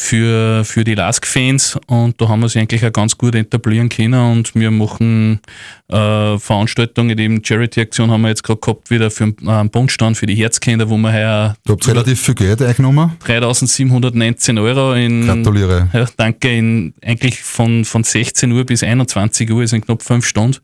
für, 0.00 0.64
für 0.64 0.84
die 0.84 0.94
Lask-Fans 0.94 1.76
und 1.88 2.20
da 2.20 2.28
haben 2.28 2.40
wir 2.40 2.48
sie 2.48 2.60
eigentlich 2.60 2.86
auch 2.86 2.92
ganz 2.92 3.18
gut 3.18 3.34
etablieren 3.34 3.88
können 3.88 4.14
und 4.14 4.54
wir 4.54 4.70
machen 4.70 5.40
äh, 5.88 6.38
Veranstaltungen, 6.38 7.18
eben 7.18 7.44
Charity-Aktion 7.44 8.08
haben 8.08 8.22
wir 8.22 8.28
jetzt 8.28 8.44
gerade 8.44 8.60
gehabt, 8.60 8.92
wieder 8.92 9.10
für 9.10 9.34
einen 9.44 9.70
Bundstand 9.70 10.16
für 10.16 10.26
die 10.26 10.36
Herzkinder, 10.36 10.88
wo 10.88 10.96
wir 10.96 11.12
heuer... 11.12 11.56
Du 11.66 11.72
habt 11.72 11.88
relativ 11.88 12.22
viel 12.22 12.36
Geld 12.36 12.62
eingenommen? 12.62 13.16
3719 13.24 14.58
Euro 14.58 14.94
in... 14.94 15.26
Gratuliere. 15.26 15.88
Ja, 15.92 16.06
danke, 16.16 16.56
in, 16.56 16.94
eigentlich 17.04 17.42
von, 17.42 17.84
von 17.84 18.04
16 18.04 18.52
Uhr 18.52 18.64
bis 18.64 18.84
21 18.84 19.50
Uhr, 19.50 19.64
ist 19.64 19.72
in 19.72 19.80
knapp 19.80 20.04
fünf 20.04 20.24
Stunden. 20.24 20.58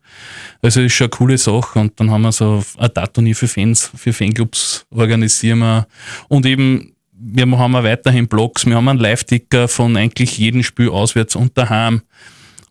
Also 0.62 0.80
ist 0.80 0.94
schon 0.94 1.06
eine 1.06 1.10
coole 1.10 1.38
Sache 1.38 1.80
und 1.80 1.98
dann 1.98 2.12
haben 2.12 2.22
wir 2.22 2.30
so 2.30 2.62
ein 2.78 2.94
Taturnier 2.94 3.34
für 3.34 3.48
Fans, 3.48 3.90
für 3.96 4.12
Fanclubs 4.12 4.86
organisieren 4.90 5.58
wir 5.58 5.88
und 6.28 6.46
eben 6.46 6.93
wir 7.26 7.58
haben 7.58 7.72
weiterhin 7.72 8.28
Blogs, 8.28 8.66
wir 8.66 8.76
haben 8.76 8.88
einen 8.88 8.98
Live-Ticker 8.98 9.68
von 9.68 9.96
eigentlich 9.96 10.36
jedem 10.38 10.62
Spiel 10.62 10.90
auswärts 10.90 11.36
und 11.36 11.56
daheim. 11.56 12.02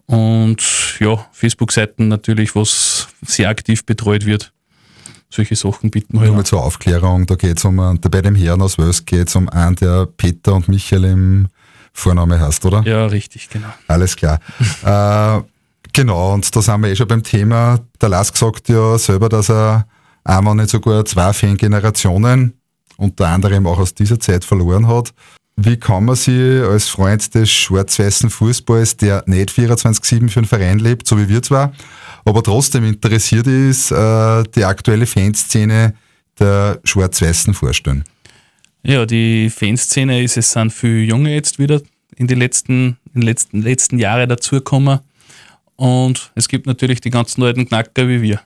Und 0.06 0.64
ja, 1.00 1.26
Facebook-Seiten 1.32 2.08
natürlich, 2.08 2.56
was 2.56 3.08
sehr 3.26 3.50
aktiv 3.50 3.86
betreut 3.86 4.26
wird. 4.26 4.52
Solche 5.30 5.56
Sachen 5.56 5.90
bieten 5.90 6.20
wir. 6.20 6.28
Nur 6.28 6.38
mal 6.38 6.46
zur 6.46 6.64
Aufklärung, 6.64 7.26
da 7.26 7.36
geht 7.36 7.58
es 7.58 7.66
um, 7.66 7.78
bei 8.00 8.22
dem 8.22 8.36
Herrn 8.36 8.62
aus 8.62 8.78
Wels 8.78 9.06
geht 9.06 9.30
es 9.30 9.36
um 9.36 9.50
einen, 9.50 9.76
der 9.78 10.06
Peter 10.06 10.54
und 10.54 10.68
Michael 10.68 11.06
im 11.06 11.48
Vorname 11.92 12.40
heißt, 12.40 12.66
oder? 12.66 12.84
Ja, 12.86 13.08
richtig, 13.08 13.50
genau. 13.50 13.70
Alles 13.88 14.16
klar. 14.16 14.40
äh, 14.84 15.42
genau, 15.94 16.34
und 16.34 16.56
da 16.56 16.62
sind 16.62 16.82
wir 16.82 16.90
eh 16.90 16.96
schon 16.96 17.08
beim 17.08 17.24
Thema. 17.24 17.80
Der 18.00 18.10
Lars 18.10 18.32
sagt 18.36 18.70
ja 18.70 18.98
selber, 19.00 19.30
dass 19.30 19.50
er 19.50 19.88
einmal 20.24 20.56
nicht 20.56 20.70
sogar 20.70 21.06
zwei 21.06 21.34
Fangenerationen 21.34 22.54
unter 23.04 23.28
anderem 23.28 23.68
auch 23.68 23.80
aus 23.80 23.94
dieser 23.94 24.20
Zeit 24.20 24.46
verloren 24.46 24.88
hat. 24.88 25.14
Wie 25.56 25.78
kann 25.78 26.06
man 26.06 26.16
sich 26.16 26.64
als 26.64 26.88
Freund 26.88 27.34
des 27.36 27.52
schwarz-weißen 27.52 28.30
Fußballs, 28.30 28.98
der 28.98 29.24
nicht 29.28 29.52
24-7 29.52 30.30
für 30.30 30.40
einen 30.40 30.48
Verein 30.48 30.80
lebt, 30.80 31.06
so 31.06 31.18
wie 31.20 31.30
wir 31.30 31.44
zwar, 31.44 31.74
aber 32.26 32.42
trotzdem 32.42 32.86
interessiert 32.86 33.46
ist, 33.46 33.92
äh, 33.92 34.44
die 34.56 34.64
aktuelle 34.64 35.06
Fanszene 35.06 35.94
der 36.40 36.80
Schwarz-Weißen 36.84 37.54
vorstellen? 37.54 38.04
Ja, 38.82 39.06
die 39.06 39.50
Fanszene 39.50 40.24
ist, 40.24 40.38
es 40.38 40.52
sind 40.52 40.74
viele 40.74 41.04
Junge 41.04 41.34
jetzt 41.34 41.60
wieder 41.60 41.82
in 42.16 42.28
die 42.28 42.36
letzten, 42.36 42.98
in 43.14 43.22
den 43.22 43.24
letzten, 43.24 43.62
letzten 43.62 44.00
Jahre 44.00 44.28
dazugekommen. 44.28 45.00
Und 45.76 46.32
es 46.36 46.48
gibt 46.48 46.66
natürlich 46.66 47.02
die 47.02 47.10
ganzen 47.10 47.44
alten 47.44 47.68
Knacker 47.68 48.08
wie 48.08 48.22
wir. 48.22 48.42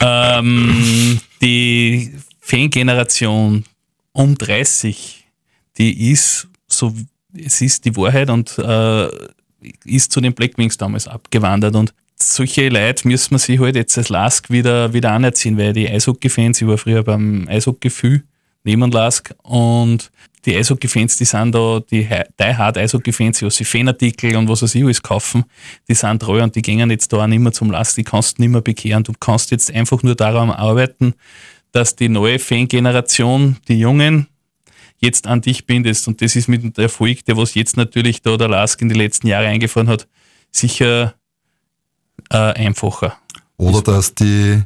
ähm, 0.00 1.20
die 1.40 2.12
Fangeneration 2.48 3.64
um 4.12 4.38
30, 4.38 5.26
die 5.76 6.10
ist 6.10 6.48
so, 6.66 6.94
es 7.34 7.60
ist 7.60 7.84
die 7.84 7.94
Wahrheit 7.94 8.30
und 8.30 8.56
äh, 8.58 9.08
ist 9.84 10.12
zu 10.12 10.22
den 10.22 10.32
Blackwings 10.32 10.78
damals 10.78 11.08
abgewandert 11.08 11.76
und 11.76 11.92
solche 12.16 12.70
Leute 12.70 13.06
müssen 13.06 13.32
wir 13.32 13.38
sich 13.38 13.60
halt 13.60 13.76
jetzt 13.76 13.98
als 13.98 14.08
Lask 14.08 14.48
wieder, 14.48 14.94
wieder 14.94 15.12
anerziehen, 15.12 15.58
weil 15.58 15.74
die 15.74 15.90
Eishockey-Fans, 15.90 16.62
ich 16.62 16.66
war 16.66 16.78
früher 16.78 17.04
beim 17.04 17.46
Eishockey-Fü 17.48 18.22
neben 18.64 18.90
Lask 18.90 19.34
und 19.42 20.10
die 20.46 20.56
Eishockey-Fans, 20.56 21.18
die 21.18 21.26
sind 21.26 21.54
da, 21.54 21.80
die 21.80 22.08
Die 22.40 22.56
Hard 22.56 22.78
Eishockey-Fans, 22.78 23.40
die 23.40 23.50
sich 23.50 23.68
Fanartikel 23.68 24.34
und 24.36 24.48
was 24.48 24.62
weiß 24.62 24.74
ich 24.74 24.82
alles 24.82 25.02
kaufen, 25.02 25.44
die 25.86 25.94
sind 25.94 26.22
treu 26.22 26.42
und 26.42 26.56
die 26.56 26.62
gehen 26.62 26.90
jetzt 26.90 27.12
da 27.12 27.18
auch 27.18 27.26
nicht 27.26 27.40
mehr 27.40 27.52
zum 27.52 27.70
Lask, 27.70 27.94
die 27.96 28.04
kannst 28.04 28.38
du 28.38 28.42
nicht 28.42 28.52
mehr 28.52 28.62
bekehren. 28.62 29.04
Du 29.04 29.12
kannst 29.20 29.50
jetzt 29.50 29.70
einfach 29.70 30.02
nur 30.02 30.14
daran 30.14 30.50
arbeiten, 30.50 31.14
dass 31.72 31.96
die 31.96 32.08
neue 32.08 32.38
Fangeneration, 32.38 33.56
die 33.68 33.78
Jungen, 33.78 34.28
jetzt 34.98 35.26
an 35.26 35.40
dich 35.40 35.66
bindest. 35.66 36.08
Und 36.08 36.20
das 36.20 36.36
ist 36.36 36.48
mit 36.48 36.62
dem 36.62 36.72
Erfolg, 36.82 37.24
der 37.24 37.36
was 37.36 37.54
jetzt 37.54 37.76
natürlich 37.76 38.22
da 38.22 38.36
der 38.36 38.48
Lask 38.48 38.80
in 38.80 38.88
die 38.88 38.94
letzten 38.94 39.26
Jahre 39.28 39.46
eingefahren 39.46 39.88
hat, 39.88 40.08
sicher 40.50 41.14
äh, 42.30 42.36
einfacher. 42.36 43.16
Oder 43.56 43.82
dass 43.82 44.14
die 44.14 44.62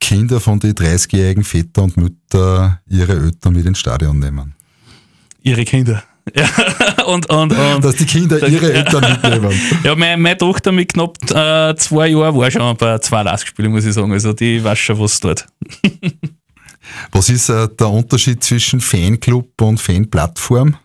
Kinder 0.00 0.40
von 0.40 0.58
den 0.60 0.72
30-jährigen 0.74 1.44
Väter 1.44 1.82
und 1.82 1.96
Mütter 1.96 2.80
ihre 2.88 3.12
Eltern 3.12 3.54
mit 3.54 3.66
ins 3.66 3.78
Stadion 3.78 4.18
nehmen. 4.18 4.54
Ihre 5.42 5.64
Kinder. 5.64 6.02
Ja, 6.34 7.04
und, 7.04 7.30
und, 7.30 7.52
und. 7.52 7.84
Dass 7.84 7.94
die 7.94 8.04
Kinder 8.04 8.48
ihre 8.48 8.72
Eltern 8.72 9.00
mitnehmen. 9.22 9.60
Ja, 9.84 9.94
meine, 9.94 10.20
meine 10.20 10.36
Tochter 10.36 10.72
mit 10.72 10.92
knapp 10.92 11.16
äh, 11.30 11.76
zwei 11.76 12.08
Jahren 12.08 12.36
war 12.36 12.50
schon 12.50 12.76
bei 12.76 12.98
zwei 12.98 13.22
Lask-Spielen, 13.22 13.70
muss 13.70 13.84
ich 13.84 13.94
sagen. 13.94 14.10
Also 14.10 14.32
die 14.32 14.62
weiß 14.62 14.76
schon, 14.76 14.98
was 14.98 15.20
dort. 15.20 15.46
was 17.12 17.28
ist 17.28 17.48
äh, 17.48 17.68
der 17.68 17.88
Unterschied 17.88 18.42
zwischen 18.42 18.80
Fanclub 18.80 19.60
und 19.60 19.80
Fanplattform? 19.80 20.76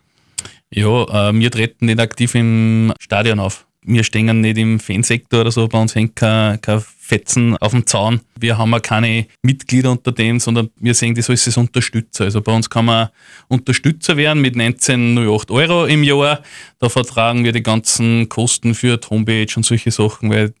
Ja, 0.70 1.28
äh, 1.28 1.34
wir 1.34 1.50
treten 1.50 1.86
nicht 1.86 2.00
aktiv 2.00 2.34
im 2.34 2.92
Stadion 2.98 3.38
auf 3.38 3.66
wir 3.84 4.04
stehen 4.04 4.40
nicht 4.40 4.58
im 4.58 4.78
Fansektor 4.78 5.40
oder 5.40 5.50
so, 5.50 5.66
bei 5.66 5.80
uns 5.80 5.94
hängt 5.94 6.14
kein, 6.14 6.60
kein 6.60 6.80
Fetzen 6.80 7.56
auf 7.58 7.72
dem 7.72 7.86
Zaun. 7.86 8.20
Wir 8.38 8.56
haben 8.56 8.72
auch 8.72 8.82
keine 8.82 9.26
Mitglieder 9.42 9.90
unter 9.90 10.12
dem, 10.12 10.38
sondern 10.38 10.70
wir 10.76 10.94
sehen 10.94 11.14
das 11.14 11.28
als 11.28 11.56
Unterstützer. 11.56 12.24
Also 12.24 12.40
bei 12.40 12.54
uns 12.54 12.70
kann 12.70 12.84
man 12.84 13.08
Unterstützer 13.48 14.16
werden 14.16 14.40
mit 14.40 14.54
19,08 14.54 15.50
Euro 15.50 15.86
im 15.86 16.04
Jahr. 16.04 16.42
Da 16.78 16.88
vertragen 16.88 17.44
wir 17.44 17.52
die 17.52 17.62
ganzen 17.62 18.28
Kosten 18.28 18.74
für 18.74 18.96
die 18.96 19.08
Homepage 19.08 19.52
und 19.56 19.66
solche 19.66 19.90
Sachen, 19.90 20.30
weil 20.30 20.54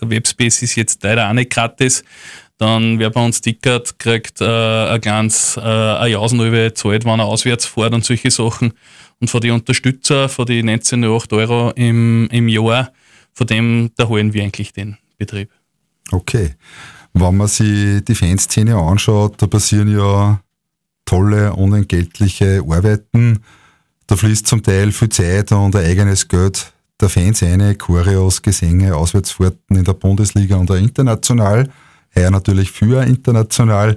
der 0.00 0.10
Webspace 0.10 0.62
ist 0.62 0.74
jetzt 0.74 1.02
leider 1.04 1.28
auch 1.28 1.32
nicht 1.32 1.50
gratis. 1.50 2.04
Dann 2.58 2.98
wer 2.98 3.10
bei 3.10 3.24
uns 3.24 3.40
tickert, 3.40 3.98
kriegt 3.98 4.40
äh, 4.40 4.44
ein 4.44 5.00
ganz 5.00 5.58
äh, 5.58 5.60
ein 5.60 6.12
Jausenrübe 6.12 6.72
zahlt, 6.74 7.04
wenn 7.04 7.20
er 7.20 7.26
auswärts 7.26 7.66
fährt 7.66 7.92
und 7.92 8.04
solche 8.04 8.30
Sachen. 8.30 8.72
Und 9.20 9.28
von 9.28 9.40
den 9.40 9.52
Unterstützer, 9.52 10.28
von 10.28 10.46
den 10.46 10.68
19,8 10.70 11.36
Euro 11.36 11.70
im, 11.70 12.28
im 12.30 12.48
Jahr, 12.48 12.92
von 13.32 13.46
dem, 13.46 13.90
da 13.96 14.08
holen 14.08 14.32
wir 14.32 14.42
eigentlich 14.42 14.72
den 14.72 14.96
Betrieb. 15.18 15.50
Okay. 16.10 16.54
Wenn 17.12 17.36
man 17.36 17.48
sich 17.48 18.04
die 18.04 18.14
Fanszene 18.14 18.76
anschaut, 18.76 19.34
da 19.38 19.46
passieren 19.46 19.90
ja 19.90 20.40
tolle, 21.06 21.54
unentgeltliche 21.54 22.62
Arbeiten. 22.68 23.40
Da 24.06 24.16
fließt 24.16 24.46
zum 24.46 24.62
Teil 24.62 24.92
viel 24.92 25.08
Zeit 25.08 25.52
und 25.52 25.74
ein 25.74 25.84
eigenes 25.84 26.28
Geld 26.28 26.72
der 27.00 27.08
Fans 27.08 27.42
ein, 27.42 27.76
Choreos, 27.78 28.40
Gesänge, 28.40 28.94
Auswärtsfahrten 28.94 29.76
in 29.76 29.84
der 29.84 29.94
Bundesliga 29.94 30.56
und 30.56 30.70
auch 30.70 30.76
international. 30.76 31.68
Heuer 32.16 32.30
natürlich 32.30 32.72
für 32.72 33.02
international. 33.02 33.96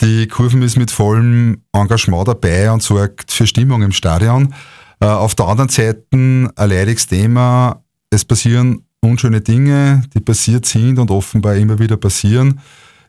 Die 0.00 0.26
Kurven 0.26 0.62
ist 0.62 0.76
mit 0.76 0.90
vollem 0.90 1.62
Engagement 1.72 2.26
dabei 2.26 2.70
und 2.70 2.82
sorgt 2.82 3.30
für 3.30 3.46
Stimmung 3.46 3.82
im 3.82 3.92
Stadion. 3.92 4.54
Äh, 5.00 5.06
auf 5.06 5.34
der 5.34 5.46
anderen 5.46 5.68
Seite 5.68 6.04
ein 6.12 6.50
leidiges 6.56 7.06
Thema. 7.06 7.82
Es 8.10 8.24
passieren 8.24 8.82
unschöne 9.00 9.40
Dinge, 9.40 10.02
die 10.14 10.20
passiert 10.20 10.66
sind 10.66 10.98
und 10.98 11.10
offenbar 11.10 11.56
immer 11.56 11.78
wieder 11.78 11.96
passieren. 11.96 12.60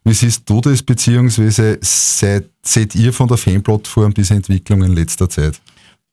Wie 0.03 0.13
siehst 0.13 0.47
du 0.47 0.61
das, 0.61 0.83
beziehungsweise 0.83 1.79
seid, 1.81 2.49
seht 2.61 2.93
ihr 2.93 3.11
von 3.11 3.27
der 3.27 3.37
Fanplattform 3.37 4.13
diese 4.13 4.35
Entwicklung 4.35 4.83
in 4.83 4.93
letzter 4.93 5.27
Zeit? 5.29 5.59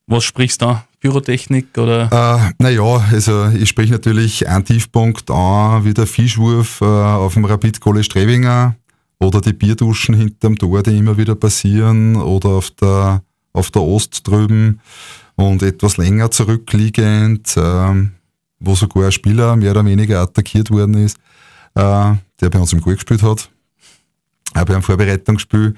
Was 0.06 0.24
sprichst 0.24 0.62
du 0.62 0.66
da? 0.66 0.86
Pyrotechnik 1.02 1.76
oder? 1.76 2.04
Äh, 2.12 2.52
naja, 2.62 3.04
also 3.10 3.48
ich 3.48 3.68
spreche 3.68 3.92
natürlich 3.92 4.48
einen 4.48 4.64
Tiefpunkt 4.64 5.30
an, 5.32 5.84
wie 5.84 5.94
der 5.94 6.06
Fischwurf 6.06 6.80
äh, 6.80 6.84
auf 6.84 7.34
dem 7.34 7.44
Rapid 7.44 7.80
Kohle 7.80 8.04
Strebinger 8.04 8.76
oder 9.18 9.40
die 9.40 9.52
Bierduschen 9.52 10.14
hinterm 10.14 10.56
Tor, 10.56 10.84
die 10.84 10.96
immer 10.96 11.16
wieder 11.16 11.34
passieren, 11.34 12.14
oder 12.14 12.50
auf 12.50 12.70
der, 12.70 13.22
auf 13.52 13.72
der 13.72 13.82
Ost 13.82 14.26
drüben 14.26 14.80
und 15.34 15.64
etwas 15.64 15.96
länger 15.96 16.30
zurückliegend, 16.30 17.56
äh, 17.56 18.08
wo 18.60 18.74
sogar 18.76 19.06
ein 19.06 19.12
Spieler 19.12 19.56
mehr 19.56 19.72
oder 19.72 19.84
weniger 19.84 20.20
attackiert 20.20 20.70
worden 20.70 20.94
ist, 20.94 21.16
äh, 21.74 22.14
der 22.40 22.50
bei 22.50 22.60
uns 22.60 22.72
im 22.72 22.80
Goal 22.80 22.94
gespielt 22.94 23.24
hat, 23.24 23.50
auch 24.54 24.64
bei 24.64 24.72
einem 24.72 24.84
Vorbereitungsspiel. 24.84 25.74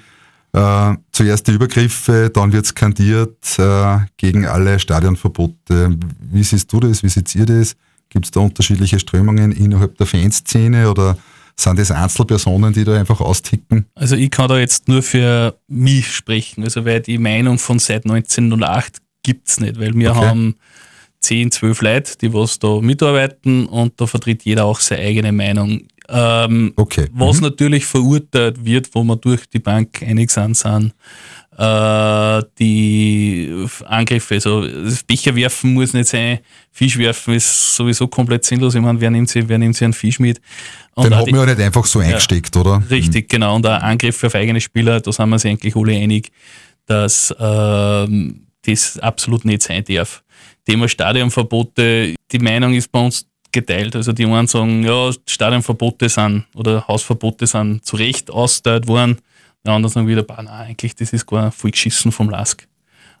Äh, 0.55 0.95
zuerst 1.11 1.47
die 1.47 1.51
Übergriffe, 1.51 2.31
dann 2.33 2.53
wird 2.53 2.65
skandiert 2.65 3.59
äh, 3.59 3.97
gegen 4.15 4.45
alle 4.45 4.79
Stadionverbote. 4.79 5.97
Wie 6.31 6.43
siehst 6.43 6.71
du 6.71 6.79
das? 6.79 7.03
Wie 7.03 7.09
seht 7.09 7.35
ihr 7.35 7.45
das? 7.45 7.75
Gibt 8.07 8.23
es 8.23 8.31
da 8.31 8.39
unterschiedliche 8.39 8.97
Strömungen 8.97 9.51
innerhalb 9.51 9.97
der 9.97 10.07
Fanszene 10.07 10.89
oder 10.89 11.17
sind 11.57 11.77
das 11.77 11.91
Einzelpersonen, 11.91 12.71
die 12.71 12.85
da 12.85 12.97
einfach 12.97 13.19
austicken? 13.19 13.87
Also 13.95 14.15
ich 14.15 14.31
kann 14.31 14.47
da 14.47 14.57
jetzt 14.57 14.87
nur 14.87 15.03
für 15.03 15.59
mich 15.67 16.15
sprechen, 16.15 16.63
also 16.63 16.85
weil 16.85 17.01
die 17.01 17.17
Meinung 17.17 17.59
von 17.59 17.77
seit 17.79 18.05
1908 18.05 19.01
gibt 19.23 19.49
es 19.49 19.59
nicht, 19.59 19.77
weil 19.77 19.93
wir 19.93 20.11
okay. 20.11 20.25
haben 20.25 20.55
10, 21.19 21.51
12 21.51 21.81
Leute, 21.81 22.17
die 22.21 22.33
was 22.33 22.59
da 22.59 22.79
mitarbeiten 22.79 23.65
und 23.65 23.99
da 23.99 24.07
vertritt 24.07 24.43
jeder 24.43 24.63
auch 24.63 24.79
seine 24.79 25.01
eigene 25.01 25.33
Meinung. 25.33 25.81
Ähm, 26.09 26.73
Okay. 26.75 27.07
Was 27.13 27.37
Mhm. 27.37 27.43
natürlich 27.43 27.85
verurteilt 27.85 28.63
wird, 28.63 28.89
wo 28.93 29.03
wir 29.03 29.15
durch 29.15 29.45
die 29.49 29.59
Bank 29.59 30.01
einig 30.03 30.29
sind, 30.31 30.55
sind 30.55 30.93
äh, 31.57 32.41
die 32.59 33.65
Angriffe. 33.85 34.35
Also 34.35 34.65
Becher 35.07 35.35
werfen 35.35 35.73
muss 35.73 35.93
nicht 35.93 36.09
sein, 36.09 36.39
Fisch 36.71 36.97
werfen 36.97 37.33
ist 37.35 37.75
sowieso 37.75 38.07
komplett 38.07 38.43
sinnlos. 38.43 38.75
Ich 38.75 38.81
meine, 38.81 38.99
wer 38.99 39.09
nimmt 39.09 39.29
sich, 39.29 39.47
wer 39.47 39.57
nimmt 39.57 39.75
sich 39.75 39.85
einen 39.85 39.93
Fisch 39.93 40.19
mit? 40.19 40.41
Und 40.95 41.05
Den 41.05 41.15
hat 41.15 41.25
man 41.31 41.39
ja 41.39 41.45
nicht 41.45 41.59
einfach 41.61 41.85
so 41.85 41.99
eingesteckt, 41.99 42.55
oder? 42.57 42.83
Richtig, 42.89 43.29
genau. 43.29 43.55
Und 43.55 43.65
auch 43.65 43.81
Angriffe 43.81 44.27
auf 44.27 44.35
eigene 44.35 44.59
Spieler, 44.59 44.99
da 44.99 45.11
sind 45.11 45.29
wir 45.29 45.33
uns 45.35 45.45
eigentlich 45.45 45.75
alle 45.75 45.93
einig, 45.93 46.31
dass 46.87 47.33
ähm, 47.39 48.47
das 48.65 48.99
absolut 48.99 49.45
nicht 49.45 49.63
sein 49.63 49.83
darf. 49.85 50.23
Thema 50.67 50.89
Stadionverbote, 50.89 52.15
die 52.31 52.39
Meinung 52.39 52.73
ist 52.73 52.91
bei 52.91 52.99
uns 52.99 53.25
geteilt. 53.55 53.95
Also 53.95 54.11
die 54.11 54.25
einen 54.25 54.47
sagen, 54.47 54.83
ja, 54.83 55.11
Stadionverbote 55.25 56.09
sind 56.09 56.45
oder 56.53 56.87
Hausverbote 56.87 57.47
sind 57.47 57.83
zu 57.85 57.95
Recht 57.95 58.29
ausgeteilt 58.29 58.87
worden. 58.87 59.17
Die 59.65 59.71
anderen 59.71 59.91
sagen 59.91 60.07
wieder, 60.07 60.23
bah, 60.23 60.41
nein, 60.43 60.69
eigentlich, 60.69 60.95
das 60.95 61.13
ist 61.13 61.25
gar 61.25 61.51
voll 61.51 61.71
geschissen 61.71 62.11
vom 62.11 62.29
Lask. 62.29 62.67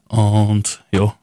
Und 0.07 0.83
ja, 0.91 1.15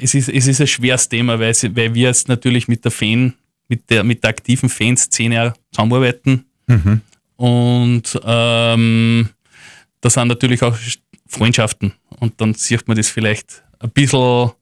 es 0.00 0.14
ist, 0.14 0.28
es 0.28 0.46
ist 0.46 0.60
ein 0.60 0.66
schweres 0.66 1.08
Thema, 1.08 1.40
weil, 1.40 1.54
weil 1.54 1.94
wir 1.94 2.08
jetzt 2.08 2.28
natürlich 2.28 2.68
mit 2.68 2.84
der 2.84 2.92
Fan, 2.92 3.34
mit 3.68 3.90
der, 3.90 4.04
mit 4.04 4.22
der 4.22 4.30
aktiven 4.30 4.68
Fanszene 4.68 5.54
zusammenarbeiten. 5.72 6.44
Mhm. 6.66 7.00
Und 7.36 8.20
ähm, 8.24 9.28
da 10.00 10.10
sind 10.10 10.28
natürlich 10.28 10.62
auch 10.62 10.76
Freundschaften. 11.26 11.92
Und 12.20 12.40
dann 12.40 12.54
sieht 12.54 12.86
man 12.86 12.96
das 12.96 13.08
vielleicht 13.08 13.62
ein 13.80 13.90
bisschen 13.90 14.52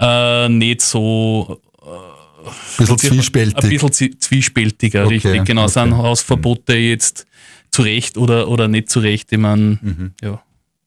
äh, 0.00 0.48
nicht 0.48 0.82
so 0.82 1.60
Ein 2.44 2.52
bisschen 2.78 2.94
ein 2.94 2.98
zwiespältig. 2.98 3.70
bisschen 3.70 3.92
zi- 3.92 4.18
zwiespältiger, 4.18 5.04
Okay, 5.04 5.14
richtig. 5.14 5.44
Genau, 5.44 5.64
okay. 5.64 5.72
sind 5.72 5.96
Hausverbote 5.96 6.74
jetzt 6.74 7.26
zu 7.70 7.82
Recht 7.82 8.16
oder, 8.16 8.48
oder 8.48 8.68
nicht 8.68 8.90
zu 8.90 9.00
Recht. 9.00 9.30
Ich 9.32 9.38
meine, 9.38 10.12
ja, 10.22 10.40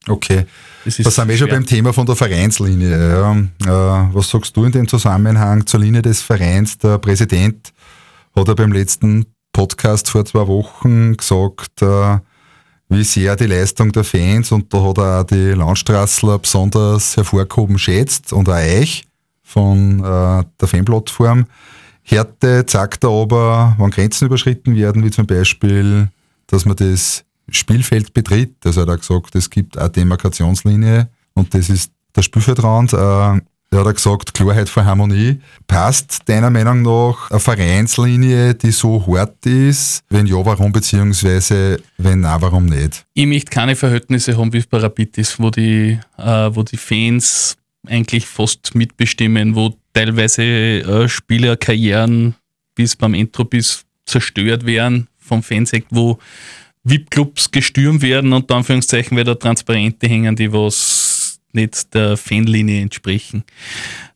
Okay. 0.07 0.45
das 0.85 0.97
Da 0.97 1.11
sind 1.11 1.27
wir 1.27 1.37
schon 1.37 1.49
beim 1.49 1.65
Thema 1.65 1.93
von 1.93 2.05
der 2.07 2.15
Vereinslinie. 2.15 2.89
Ja. 2.97 3.31
Äh, 3.35 4.09
was 4.15 4.29
sagst 4.29 4.55
du 4.57 4.63
in 4.65 4.71
dem 4.71 4.87
Zusammenhang 4.87 5.65
zur 5.67 5.79
Linie 5.81 6.01
des 6.01 6.21
Vereins? 6.21 6.77
Der 6.79 6.97
Präsident 6.97 7.71
hat 8.35 8.47
ja 8.47 8.53
beim 8.55 8.71
letzten 8.71 9.25
Podcast 9.53 10.09
vor 10.09 10.25
zwei 10.25 10.47
Wochen 10.47 11.17
gesagt, 11.17 11.81
äh, 11.81 12.17
wie 12.89 13.03
sehr 13.03 13.35
die 13.35 13.45
Leistung 13.45 13.91
der 13.91 14.03
Fans 14.03 14.51
und 14.51 14.73
da 14.73 14.81
hat 14.83 14.97
er 14.97 15.19
auch 15.21 15.23
die 15.23 15.51
Landstraßler 15.51 16.39
besonders 16.39 17.15
hervorgehoben 17.15 17.77
schätzt 17.77 18.33
und 18.33 18.49
auch 18.49 18.53
euch 18.55 19.03
von 19.51 19.99
äh, 19.99 20.43
der 20.59 20.67
Fanplattform. 20.67 21.45
Härte 22.03 22.65
zeigt 22.65 23.03
er 23.03 23.09
aber, 23.09 23.75
wenn 23.77 23.91
Grenzen 23.91 24.25
überschritten 24.25 24.75
werden, 24.75 25.03
wie 25.03 25.11
zum 25.11 25.27
Beispiel, 25.27 26.09
dass 26.47 26.65
man 26.65 26.75
das 26.75 27.23
Spielfeld 27.49 28.13
betritt. 28.13 28.55
Also 28.65 28.81
er 28.81 28.87
hat 28.87 28.95
auch 28.95 29.07
gesagt, 29.07 29.35
es 29.35 29.49
gibt 29.49 29.77
eine 29.77 29.89
Demarkationslinie 29.89 31.09
und 31.33 31.53
das 31.53 31.69
ist 31.69 31.91
der 32.15 32.21
Spielfeldrand. 32.21 32.93
Äh, 32.93 33.41
er 33.73 33.85
hat 33.85 33.95
gesagt, 33.95 34.33
Klarheit 34.33 34.67
vor 34.67 34.83
Harmonie. 34.83 35.39
Passt 35.65 36.27
deiner 36.27 36.49
Meinung 36.49 36.81
nach 36.81 37.31
eine 37.31 37.39
Vereinslinie, 37.39 38.53
die 38.53 38.71
so 38.71 39.01
hart 39.07 39.45
ist? 39.45 40.03
Wenn 40.09 40.27
ja, 40.27 40.45
warum? 40.45 40.73
Beziehungsweise, 40.73 41.79
wenn 41.97 42.19
nein, 42.19 42.41
warum 42.41 42.65
nicht? 42.65 43.05
ich 43.13 43.25
möchte 43.25 43.49
keine 43.49 43.77
Verhältnisse 43.77 44.37
haben, 44.37 44.51
wie 44.51 44.61
bei 44.69 44.77
Rapid 44.77 45.17
ist, 45.19 45.39
wo 45.39 45.49
die, 45.49 45.97
äh, 46.17 46.49
wo 46.53 46.63
die 46.63 46.75
Fans 46.75 47.55
eigentlich 47.87 48.25
fast 48.25 48.75
mitbestimmen, 48.75 49.55
wo 49.55 49.75
teilweise 49.93 50.43
äh, 50.43 51.09
Spielerkarrieren 51.09 52.35
bis 52.75 52.95
beim 52.95 53.13
Entropis 53.13 53.85
zerstört 54.05 54.65
werden 54.65 55.07
vom 55.17 55.43
Fansekt, 55.43 55.87
wo 55.91 56.19
VIP-Clubs 56.83 57.51
gestürmt 57.51 58.01
werden 58.01 58.33
und 58.33 58.51
Anführungszeichen, 58.51 59.17
da 59.23 59.35
Transparente 59.35 60.07
hängen, 60.07 60.35
die 60.35 60.51
was 60.51 61.39
nicht 61.53 61.93
der 61.93 62.17
Fanlinie 62.17 62.81
entsprechen. 62.81 63.43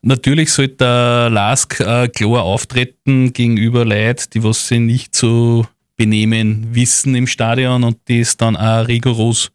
Natürlich 0.01 0.51
sollte 0.51 0.75
der 0.77 1.29
Lask 1.29 1.79
äh, 1.79 2.07
klar 2.07 2.43
auftreten 2.43 3.33
gegenüber 3.33 3.85
Leuten, 3.85 4.29
die 4.33 4.43
was 4.43 4.67
sie 4.67 4.79
nicht 4.79 5.13
zu 5.13 5.67
benehmen 5.97 6.67
wissen 6.71 7.15
im 7.15 7.27
Stadion 7.27 7.83
und 7.83 7.97
das 8.07 8.37
dann 8.37 8.55
auch 8.55 8.87
rigoros 8.87 9.51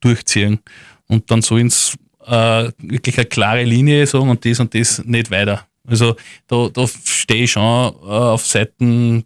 durchziehen. 0.00 0.60
Und 1.06 1.30
dann 1.30 1.42
sollen 1.42 1.70
sie 1.70 1.96
äh, 2.26 2.72
wirklich 2.78 3.18
eine 3.18 3.26
klare 3.26 3.64
Linie 3.64 4.06
sagen 4.06 4.30
und 4.30 4.44
das 4.44 4.60
und 4.60 4.74
das 4.74 5.04
nicht 5.04 5.30
weiter. 5.30 5.66
Also 5.86 6.16
da, 6.46 6.68
da 6.72 6.86
stehe 6.86 7.44
ich 7.44 7.52
schon 7.52 7.62
äh, 7.62 8.06
auf 8.06 8.46
Seiten 8.46 9.24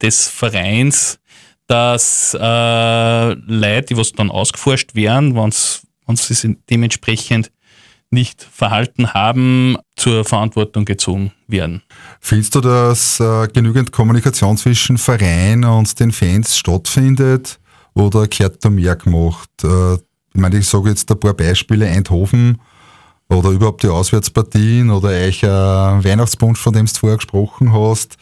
des 0.00 0.28
Vereins, 0.28 1.18
dass 1.66 2.36
äh, 2.38 3.32
Leute, 3.32 3.86
die 3.90 3.96
was 3.96 4.12
dann 4.12 4.30
ausgeforscht 4.30 4.94
werden, 4.94 5.36
wenn 5.36 5.50
sie 5.50 6.34
sich 6.34 6.56
dementsprechend 6.68 7.50
nicht 8.10 8.42
verhalten 8.42 9.14
haben, 9.14 9.76
zur 9.96 10.24
Verantwortung 10.24 10.84
gezogen 10.84 11.32
werden. 11.46 11.82
Findest 12.20 12.54
du, 12.54 12.60
dass 12.60 13.18
äh, 13.20 13.48
genügend 13.48 13.90
Kommunikation 13.90 14.56
zwischen 14.58 14.98
Verein 14.98 15.64
und 15.64 15.98
den 15.98 16.12
Fans 16.12 16.58
stattfindet 16.58 17.58
oder 17.94 18.26
gehört 18.28 18.62
da 18.64 18.68
mehr 18.68 18.96
gemacht? 18.96 19.48
Äh, 19.64 19.96
ich 20.34 20.40
meine, 20.40 20.58
ich 20.58 20.68
sage 20.68 20.88
jetzt 20.90 21.10
ein 21.10 21.20
paar 21.20 21.34
Beispiele, 21.34 21.86
Eindhoven 21.86 22.60
oder 23.28 23.50
überhaupt 23.50 23.82
die 23.82 23.88
Auswärtspartien 23.88 24.90
oder 24.90 25.08
euch 25.08 25.42
äh, 25.42 25.46
Weihnachtsbunsch, 25.46 26.60
von 26.60 26.72
dem 26.72 26.86
du 26.86 26.92
vorher 26.92 27.16
gesprochen 27.18 27.72
hast. 27.72 28.16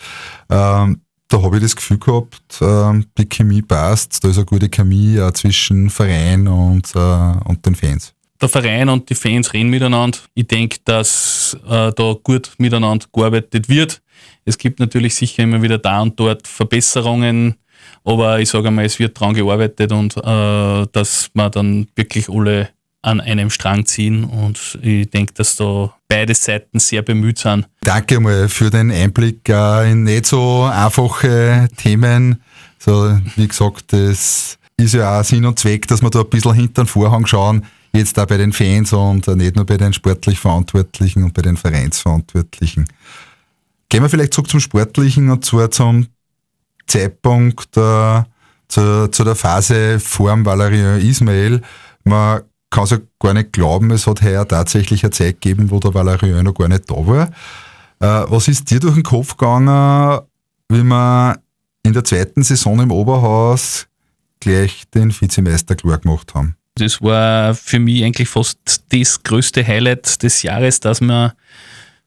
Ähm, 0.49 1.01
da 1.29 1.43
habe 1.43 1.57
ich 1.57 1.63
das 1.63 1.77
Gefühl 1.77 1.99
gehabt, 1.99 2.59
ähm, 2.61 3.07
die 3.17 3.29
Chemie 3.29 3.63
passt, 3.63 4.23
da 4.25 4.29
ist 4.29 4.37
eine 4.37 4.47
gute 4.47 4.69
Chemie 4.69 5.21
auch 5.21 5.31
zwischen 5.33 5.89
Verein 5.89 6.49
und, 6.49 6.93
äh, 6.95 6.99
und 7.45 7.65
den 7.65 7.77
Fans. 7.77 8.13
der 8.41 8.49
Verein 8.49 8.89
und 8.89 9.09
die 9.11 9.15
Fans 9.15 9.53
reden 9.53 9.71
miteinander. 9.71 10.19
Ich 10.35 10.49
denke, 10.49 10.79
dass 10.85 11.57
äh, 11.69 11.93
da 11.93 12.17
gut 12.23 12.53
miteinander 12.59 13.07
gearbeitet 13.13 13.69
wird. 13.69 14.03
Es 14.45 14.59
gibt 14.59 14.81
natürlich 14.81 15.15
sicher 15.15 15.45
immer 15.45 15.63
wieder 15.63 15.79
da 15.79 16.01
und 16.01 16.19
dort 16.19 16.49
Verbesserungen, 16.49 17.57
aber 18.05 18.41
ich 18.41 18.49
sage 18.49 18.69
einmal, 18.69 18.85
es 18.85 18.99
wird 18.99 19.19
dran 19.19 19.35
gearbeitet 19.35 19.93
und 19.93 20.17
äh, 20.17 20.87
dass 20.93 21.31
wir 21.35 21.51
dann 21.51 21.89
wirklich 21.95 22.29
alle 22.29 22.71
an 23.03 23.21
einem 23.21 23.51
Strang 23.51 23.87
ziehen 23.87 24.25
und 24.25 24.79
ich 24.83 25.09
denke, 25.09 25.33
dass 25.35 25.57
da 25.57 25.95
beide 26.09 26.35
Seiten 26.35 26.79
sehr 26.79 27.03
bemüht 27.03 27.39
sind. 27.39 27.67
Danke 27.83 28.21
mal 28.21 28.49
für 28.49 28.69
den 28.71 28.91
Einblick 28.91 29.49
äh, 29.49 29.91
in 29.91 30.03
nicht 30.03 30.27
so 30.27 30.65
einfache 30.65 31.69
Themen. 31.77 32.43
So, 32.79 33.19
wie 33.37 33.49
gesagt, 33.49 33.93
das 33.93 34.59
ist 34.77 34.95
ja 34.95 35.19
auch 35.21 35.25
Sinn 35.25 35.47
und 35.47 35.59
Zweck, 35.59 35.87
dass 35.87 36.03
wir 36.03 36.11
da 36.11 36.21
ein 36.21 36.29
bisschen 36.29 36.55
hinter 36.55 36.83
den 36.85 36.89
Vorhang 36.89 37.27
schauen, 37.27 37.65
jetzt 37.93 38.19
auch 38.19 38.27
bei 38.27 38.37
den 38.37 38.53
Fans 38.53 38.93
und 38.93 39.27
nicht 39.29 39.57
nur 39.57 39.65
bei 39.65 39.77
den 39.77 39.93
sportlich 39.93 40.39
Verantwortlichen 40.39 41.25
und 41.25 41.35
bei 41.35 41.43
den 41.43 41.57
Vereinsverantwortlichen. 41.57 42.87
Gehen 43.89 44.03
wir 44.03 44.09
vielleicht 44.09 44.35
zurück 44.35 44.51
zum 44.51 44.61
Sportlichen 44.61 45.31
und 45.31 45.45
zwar 45.45 45.71
zum 45.71 46.07
Zeitpunkt 46.91 47.77
äh, 47.77 48.23
zu, 48.69 49.09
zu 49.11 49.25
der 49.25 49.35
Phase 49.35 50.01
vor 50.01 50.31
dem 50.31 50.45
Valerian 50.45 51.01
Ismail. 51.01 51.63
Man 52.05 52.43
kann 52.71 52.85
es 52.85 52.91
ja 52.91 52.99
gar 53.19 53.35
nicht 53.35 53.53
glauben, 53.53 53.91
es 53.91 54.07
hat 54.07 54.23
heuer 54.23 54.47
tatsächlich 54.47 55.03
eine 55.03 55.11
Zeit 55.11 55.41
gegeben, 55.41 55.71
wo 55.71 55.81
der 55.81 55.95
Valerian 55.95 56.45
noch 56.45 56.55
gar 56.55 56.69
nicht 56.69 56.91
da 56.91 56.95
war. 56.95 57.31
Äh, 58.01 58.31
was 58.31 58.49
ist 58.49 58.71
dir 58.71 58.81
durch 58.81 58.95
den 58.95 59.03
Kopf 59.03 59.37
gegangen, 59.37 60.21
wie 60.69 60.83
wir 60.83 61.39
in 61.83 61.93
der 61.93 62.05
zweiten 62.05 62.43
Saison 62.43 62.81
im 62.81 62.91
Oberhaus 62.91 63.87
gleich 64.39 64.85
den 64.95 65.13
Vizemeister 65.13 65.75
klar 65.75 65.99
gemacht 65.99 66.35
haben? 66.35 66.57
Das 66.77 67.03
war 67.03 67.55
für 67.55 67.79
mich 67.79 68.05
eigentlich 68.05 68.29
fast 68.29 68.85
das 68.91 69.23
größte 69.23 69.67
Highlight 69.67 70.23
des 70.23 70.43
Jahres, 70.43 70.81
dass 70.81 71.01
wir 71.01 71.35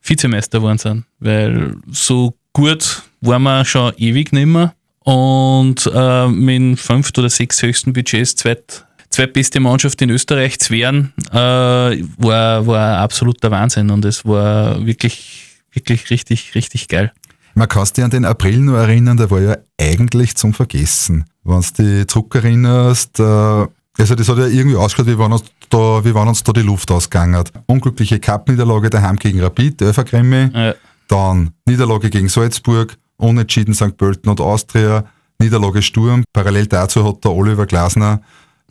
Vizemeister 0.02 0.60
geworden 0.60 0.78
sind. 0.78 1.06
Weil 1.20 1.76
so 1.92 2.34
gut 2.54 3.04
waren 3.22 3.44
wir 3.44 3.66
schon 3.66 3.94
ewig 3.98 4.32
nicht 4.32 4.46
mehr. 4.46 4.74
Und 5.04 5.90
äh, 5.94 6.28
mit 6.28 6.56
dem 6.56 6.78
fünft 6.78 7.18
oder 7.20 7.30
sechs 7.30 7.62
höchsten 7.62 7.92
Budgets 7.92 8.36
zweit, 8.36 8.86
zweitbeste 9.10 9.60
Mannschaft 9.60 10.02
in 10.02 10.10
Österreich 10.10 10.60
zu 10.60 10.74
werden, 10.74 11.12
äh, 11.32 11.36
war, 11.36 12.66
war 12.66 12.98
absoluter 13.00 13.52
Wahnsinn. 13.52 13.90
Und 13.90 14.06
es 14.06 14.24
war 14.24 14.86
wirklich, 14.86 15.58
wirklich 15.74 16.10
richtig, 16.10 16.56
richtig 16.56 16.88
geil. 16.88 17.12
Man 17.56 17.68
kann 17.68 17.86
sich 17.86 18.04
an 18.04 18.10
den 18.10 18.26
April 18.26 18.58
nur 18.60 18.80
erinnern, 18.80 19.18
der 19.18 19.30
war 19.30 19.42
ja 19.42 19.58
eigentlich 19.80 20.36
zum 20.36 20.54
Vergessen. 20.54 21.26
Wenn 21.44 21.62
du 21.62 21.84
dich 21.84 22.08
zurückerinnerst, 22.08 23.20
äh, 23.20 23.24
also 23.24 24.16
das 24.16 24.28
hat 24.30 24.38
ja 24.38 24.48
irgendwie 24.48 24.78
ausgeschaut, 24.78 25.08
wie 25.08 25.20
wenn 25.20 25.34
uns 25.34 25.44
da, 25.70 26.04
wie 26.04 26.16
wenn 26.16 26.28
uns 26.28 26.42
da 26.44 26.52
die 26.52 26.62
Luft 26.62 26.90
ausgegangen. 26.90 27.44
Unglückliche 27.68 28.20
Cup-Niederlage 28.20 28.90
daheim 28.90 29.18
gegen 29.18 29.42
Rapid, 29.42 29.82
Öferkremme, 29.82 30.52
Äh, 30.54 30.74
dann 31.08 31.52
Niederlage 31.66 32.10
gegen 32.10 32.30
Salzburg, 32.30 32.98
Unentschieden 33.18 33.74
St. 33.74 33.98
Pölten 33.98 34.30
und 34.30 34.42
Austria, 34.42 35.06
Niederlage 35.40 35.82
Sturm. 35.82 36.24
Parallel 36.34 36.68
dazu 36.68 37.08
hat 37.08 37.24
der 37.24 37.32
Oliver 37.32 37.66
Glasner 37.66 38.22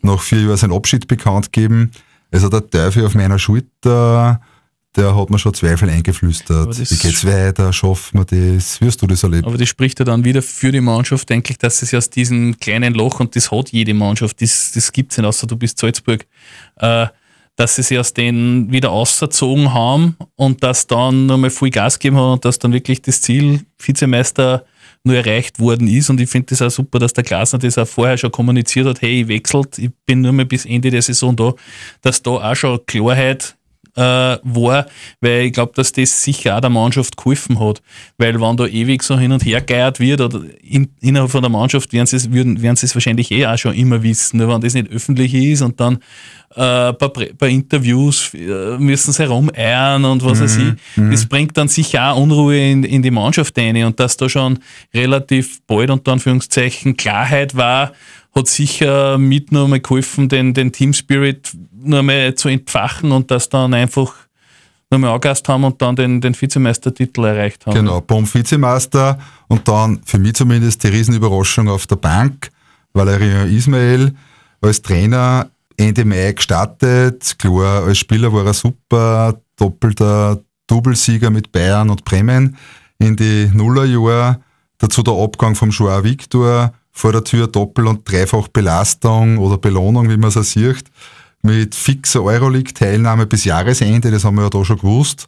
nach 0.01 0.21
vier 0.21 0.41
Jahren 0.41 0.57
seinen 0.57 0.73
Abschied 0.73 1.07
bekannt 1.07 1.51
gegeben. 1.51 1.91
Also 2.31 2.49
der 2.49 2.69
Teufel 2.69 3.05
auf 3.05 3.15
meiner 3.15 3.39
Schulter, 3.39 4.41
der 4.95 5.15
hat 5.15 5.29
mir 5.29 5.39
schon 5.39 5.53
Zweifel 5.53 5.89
eingeflüstert. 5.89 6.77
Wie 6.77 6.97
geht's 6.97 7.25
weiter? 7.25 7.71
Schaffen 7.73 8.19
wir 8.19 8.25
das? 8.25 8.79
Wie 8.81 8.85
hast 8.85 9.01
du 9.01 9.07
das 9.07 9.23
erlebt? 9.23 9.47
Aber 9.47 9.57
das 9.57 9.69
spricht 9.69 9.99
ja 9.99 10.05
dann 10.05 10.23
wieder 10.23 10.41
für 10.41 10.71
die 10.71 10.81
Mannschaft, 10.81 11.29
denke 11.29 11.51
ich, 11.51 11.57
dass 11.57 11.81
es 11.81 11.93
aus 11.93 12.09
diesem 12.09 12.57
kleinen 12.59 12.93
Loch, 12.93 13.19
und 13.19 13.35
das 13.35 13.51
hat 13.51 13.71
jede 13.71 13.93
Mannschaft, 13.93 14.41
das, 14.41 14.71
das 14.73 14.89
es 14.89 14.95
nicht, 14.95 15.19
außer 15.19 15.47
du 15.47 15.55
bist 15.55 15.79
Salzburg, 15.79 16.25
äh, 16.77 17.07
dass 17.55 17.75
sie 17.75 17.83
sich 17.83 17.99
aus 17.99 18.13
denen 18.13 18.71
wieder 18.71 18.91
ausgezogen 18.91 19.73
haben 19.73 20.17
und 20.35 20.63
dass 20.63 20.87
dann 20.87 21.27
nochmal 21.27 21.49
viel 21.49 21.69
Gas 21.69 21.99
gegeben 21.99 22.17
haben 22.17 22.33
und 22.33 22.45
dass 22.45 22.59
dann 22.59 22.73
wirklich 22.73 23.01
das 23.01 23.21
Ziel 23.21 23.61
Vizemeister 23.77 24.65
nur 25.03 25.15
erreicht 25.15 25.59
worden 25.59 25.87
ist. 25.87 26.09
Und 26.09 26.19
ich 26.19 26.29
finde 26.29 26.47
das 26.47 26.61
auch 26.61 26.71
super, 26.71 26.99
dass 26.99 27.13
der 27.13 27.23
Glasner 27.23 27.59
das 27.59 27.77
auch 27.77 27.87
vorher 27.87 28.17
schon 28.17 28.31
kommuniziert 28.31 28.87
hat, 28.87 29.01
hey, 29.01 29.21
ich 29.21 29.27
wechselt, 29.27 29.77
ich 29.77 29.91
bin 30.05 30.21
nur 30.21 30.31
mal 30.31 30.45
bis 30.45 30.65
Ende 30.65 30.89
der 30.89 31.01
Saison 31.01 31.35
da, 31.35 31.53
dass 32.01 32.21
da 32.21 32.31
auch 32.31 32.55
schon 32.55 32.85
Klarheit 32.85 33.55
äh, 33.95 34.37
war, 34.43 34.87
weil 35.21 35.45
ich 35.45 35.53
glaube, 35.53 35.73
dass 35.75 35.91
das 35.91 36.23
sicher 36.23 36.57
auch 36.57 36.61
der 36.61 36.69
Mannschaft 36.69 37.15
geholfen 37.15 37.59
hat. 37.59 37.81
Weil 38.17 38.39
wenn 38.41 38.57
da 38.57 38.65
ewig 38.65 39.03
so 39.03 39.17
hin 39.17 39.31
und 39.31 39.45
her 39.45 39.61
geiert 39.61 39.99
wird 39.99 40.21
oder 40.21 40.41
in, 40.61 40.89
innerhalb 41.01 41.31
von 41.31 41.41
der 41.41 41.51
Mannschaft 41.51 41.93
werden 41.93 42.07
sie 42.07 42.15
es 42.15 42.31
würden, 42.31 42.61
werden 42.61 42.75
sie 42.75 42.87
es 42.87 42.95
wahrscheinlich 42.95 43.31
eh 43.31 43.45
auch 43.45 43.57
schon 43.57 43.75
immer 43.75 44.01
wissen. 44.01 44.37
Nur 44.37 44.49
wenn 44.49 44.61
das 44.61 44.73
nicht 44.73 44.89
öffentlich 44.89 45.33
ist 45.33 45.61
und 45.61 45.79
dann 45.79 45.99
äh, 46.55 46.93
bei, 46.93 47.31
bei, 47.37 47.49
Interviews 47.49 48.33
äh, 48.33 48.77
müssen 48.77 49.11
sie 49.11 49.23
herumeiern 49.23 50.05
und 50.05 50.23
was 50.23 50.39
mhm. 50.39 50.43
weiß 50.43 50.57
ich. 50.57 50.73
Mhm. 50.97 51.11
Das 51.11 51.25
bringt 51.25 51.57
dann 51.57 51.67
sicher 51.67 52.11
auch 52.11 52.21
Unruhe 52.21 52.57
in, 52.57 52.83
in 52.83 53.01
die 53.01 53.11
Mannschaft 53.11 53.57
rein 53.57 53.83
und 53.83 53.99
dass 53.99 54.17
da 54.17 54.29
schon 54.29 54.59
relativ 54.93 55.61
bald 55.65 55.89
unter 55.89 56.13
Anführungszeichen 56.13 56.95
Klarheit 56.97 57.55
war, 57.55 57.93
hat 58.35 58.47
sicher 58.47 59.17
mit 59.17 59.51
noch 59.51 59.67
mal 59.67 59.79
geholfen, 59.79 60.27
den, 60.29 60.53
den 60.53 60.71
Team 60.71 60.93
Spirit 60.93 61.51
noch 61.83 62.03
mal 62.03 62.33
zu 62.35 62.49
entfachen 62.49 63.11
und 63.11 63.29
das 63.29 63.49
dann 63.49 63.73
einfach 63.73 64.13
noch 64.89 64.99
mal 64.99 65.13
angast 65.13 65.47
haben 65.49 65.63
und 65.63 65.81
dann 65.81 65.95
den, 65.95 66.21
den 66.21 66.39
Vizemeistertitel 66.39 67.25
erreicht 67.25 67.65
haben. 67.65 67.75
Genau, 67.75 68.01
Bomb 68.01 68.31
Vizemeister 68.33 69.19
und 69.47 69.67
dann 69.67 70.01
für 70.05 70.19
mich 70.19 70.35
zumindest 70.35 70.83
die 70.83 70.87
Riesenüberraschung 70.87 71.67
auf 71.67 71.87
der 71.87 71.95
Bank, 71.95 72.49
Valerian 72.93 73.49
Ismail 73.49 74.13
als 74.61 74.81
Trainer 74.81 75.49
Ende 75.77 76.05
Mai 76.05 76.31
gestartet. 76.31 77.35
Klar, 77.39 77.83
als 77.83 77.97
Spieler 77.97 78.31
war 78.31 78.45
er 78.45 78.53
super, 78.53 79.39
doppelter 79.57 80.39
Doublesieger 80.67 81.29
mit 81.29 81.51
Bayern 81.51 81.89
und 81.89 82.05
Bremen 82.05 82.55
in 82.99 83.15
die 83.15 83.49
Nullerjahre. 83.53 84.39
Dazu 84.77 85.01
der 85.03 85.13
Abgang 85.13 85.55
vom 85.55 85.71
Joao 85.71 86.03
Victor, 86.03 86.73
vor 86.93 87.11
der 87.11 87.23
Tür 87.23 87.47
Doppel- 87.47 87.87
und 87.87 88.09
Dreifach 88.09 88.47
Belastung 88.47 89.37
oder 89.39 89.57
Belohnung, 89.57 90.09
wie 90.09 90.17
man 90.17 90.29
es 90.29 90.51
sieht, 90.51 90.85
mit 91.41 91.75
fixer 91.75 92.23
Euroleague-Teilnahme 92.23 93.25
bis 93.25 93.43
Jahresende, 93.43 94.09
das 94.11 94.23
haben 94.23 94.35
wir 94.35 94.43
ja 94.43 94.49
da 94.49 94.63
schon 94.63 94.77
gewusst, 94.77 95.27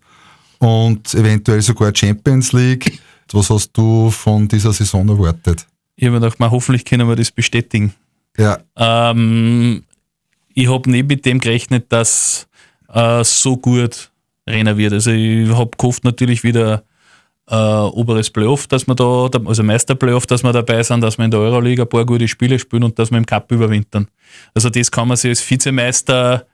und 0.60 1.14
eventuell 1.14 1.62
sogar 1.62 1.94
Champions 1.94 2.54
League. 2.54 3.00
Was 3.34 3.50
hast 3.50 3.72
du 3.74 4.10
von 4.12 4.48
dieser 4.48 4.72
Saison 4.72 5.10
erwartet? 5.10 5.68
Ich 5.96 6.06
habe 6.06 6.20
mir 6.20 6.30
gedacht, 6.30 6.52
hoffentlich 6.52 6.86
können 6.86 7.08
wir 7.08 7.16
das 7.16 7.32
bestätigen. 7.32 7.94
Ja. 8.38 8.60
Ähm, 8.78 9.84
ich 10.54 10.70
habe 10.70 10.90
nicht 10.90 11.08
mit 11.08 11.26
dem 11.26 11.40
gerechnet, 11.40 11.86
dass 11.90 12.48
äh, 12.94 13.24
so 13.24 13.58
gut 13.58 14.12
rennen 14.48 14.78
wird. 14.78 14.94
Also 14.94 15.12
ich 15.12 15.50
habe 15.50 15.72
gehofft 15.78 16.04
natürlich 16.04 16.44
wieder 16.44 16.84
äh, 17.50 17.56
oberes 17.56 18.30
Playoff, 18.30 18.68
dass 18.68 18.88
wir 18.88 18.96
da, 18.96 19.30
also 19.46 19.64
Meisterplayoff, 19.64 20.26
dass 20.26 20.44
wir 20.44 20.52
dabei 20.52 20.82
sind, 20.84 21.02
dass 21.02 21.18
wir 21.18 21.26
in 21.26 21.32
der 21.32 21.40
Euroleague 21.40 21.84
ein 21.84 21.90
paar 21.90 22.06
gute 22.06 22.28
Spiele 22.28 22.58
spielen 22.58 22.84
und 22.84 22.98
dass 22.98 23.12
wir 23.12 23.18
im 23.18 23.26
Cup 23.26 23.52
überwintern. 23.52 24.08
Also 24.54 24.70
das 24.70 24.90
kann 24.90 25.08
man 25.08 25.18
sich 25.18 25.30
als 25.30 25.50
Vizemeister 25.50 26.46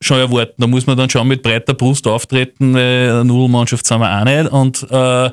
schon 0.00 0.18
erwarten. 0.18 0.54
Da 0.58 0.66
muss 0.66 0.86
man 0.86 0.96
dann 0.96 1.10
schon 1.10 1.26
mit 1.26 1.42
breiter 1.42 1.74
Brust 1.74 2.06
auftreten, 2.06 2.74
weil 2.74 3.24
Nudelmannschaft 3.24 3.86
sind 3.86 4.00
wir 4.00 4.20
auch 4.20 4.24
nicht. 4.24 4.50
Und 4.50 4.82
äh, 4.84 5.30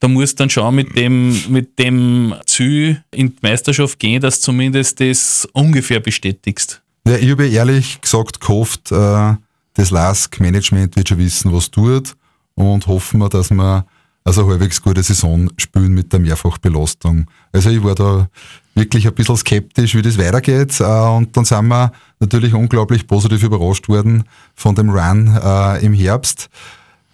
da 0.00 0.08
muss 0.08 0.34
dann 0.34 0.48
schon 0.48 0.74
mit 0.74 0.96
dem, 0.96 1.36
mit 1.48 1.78
dem 1.78 2.34
Ziel 2.46 3.02
in 3.10 3.30
die 3.30 3.38
Meisterschaft 3.42 3.98
gehen, 3.98 4.20
dass 4.20 4.40
zumindest 4.40 5.00
das 5.00 5.48
ungefähr 5.52 6.00
bestätigst. 6.00 6.82
Ja, 7.06 7.16
ich 7.16 7.30
habe 7.30 7.48
ehrlich 7.48 8.00
gesagt 8.00 8.40
gehofft, 8.40 8.92
äh, 8.92 9.34
das 9.74 9.90
LASK-Management 9.90 10.96
wird 10.96 11.08
schon 11.08 11.18
wissen, 11.18 11.52
was 11.52 11.70
tut 11.70 12.14
und 12.54 12.86
hoffen 12.86 13.18
wir, 13.20 13.28
dass 13.28 13.50
wir 13.50 13.86
also 14.24 14.48
halbwegs 14.48 14.80
gute 14.80 15.02
Saison 15.02 15.50
spielen 15.56 15.92
mit 15.92 16.12
der 16.12 16.20
Mehrfachbelastung. 16.20 17.26
Also 17.52 17.70
ich 17.70 17.82
war 17.82 17.94
da 17.94 18.28
wirklich 18.74 19.06
ein 19.06 19.14
bisschen 19.14 19.36
skeptisch, 19.36 19.94
wie 19.94 20.02
das 20.02 20.18
weitergeht. 20.18 20.80
Äh, 20.80 20.84
und 20.84 21.36
dann 21.36 21.44
sind 21.44 21.66
wir 21.68 21.92
natürlich 22.20 22.54
unglaublich 22.54 23.06
positiv 23.06 23.42
überrascht 23.42 23.88
worden 23.88 24.24
von 24.54 24.74
dem 24.74 24.90
Run 24.90 25.36
äh, 25.42 25.84
im 25.84 25.92
Herbst. 25.92 26.48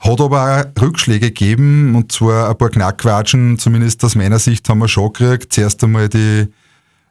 Hat 0.00 0.20
aber 0.20 0.64
auch 0.76 0.82
Rückschläge 0.82 1.32
gegeben, 1.32 1.96
und 1.96 2.12
zwar 2.12 2.50
ein 2.50 2.56
paar 2.56 2.70
Knackquatschen, 2.70 3.58
zumindest 3.58 4.04
aus 4.04 4.14
meiner 4.14 4.38
Sicht 4.38 4.68
haben 4.68 4.78
wir 4.78 4.86
schon 4.88 5.12
gekriegt. 5.12 5.52
Zuerst 5.52 5.82
einmal 5.82 6.08
die, 6.08 6.46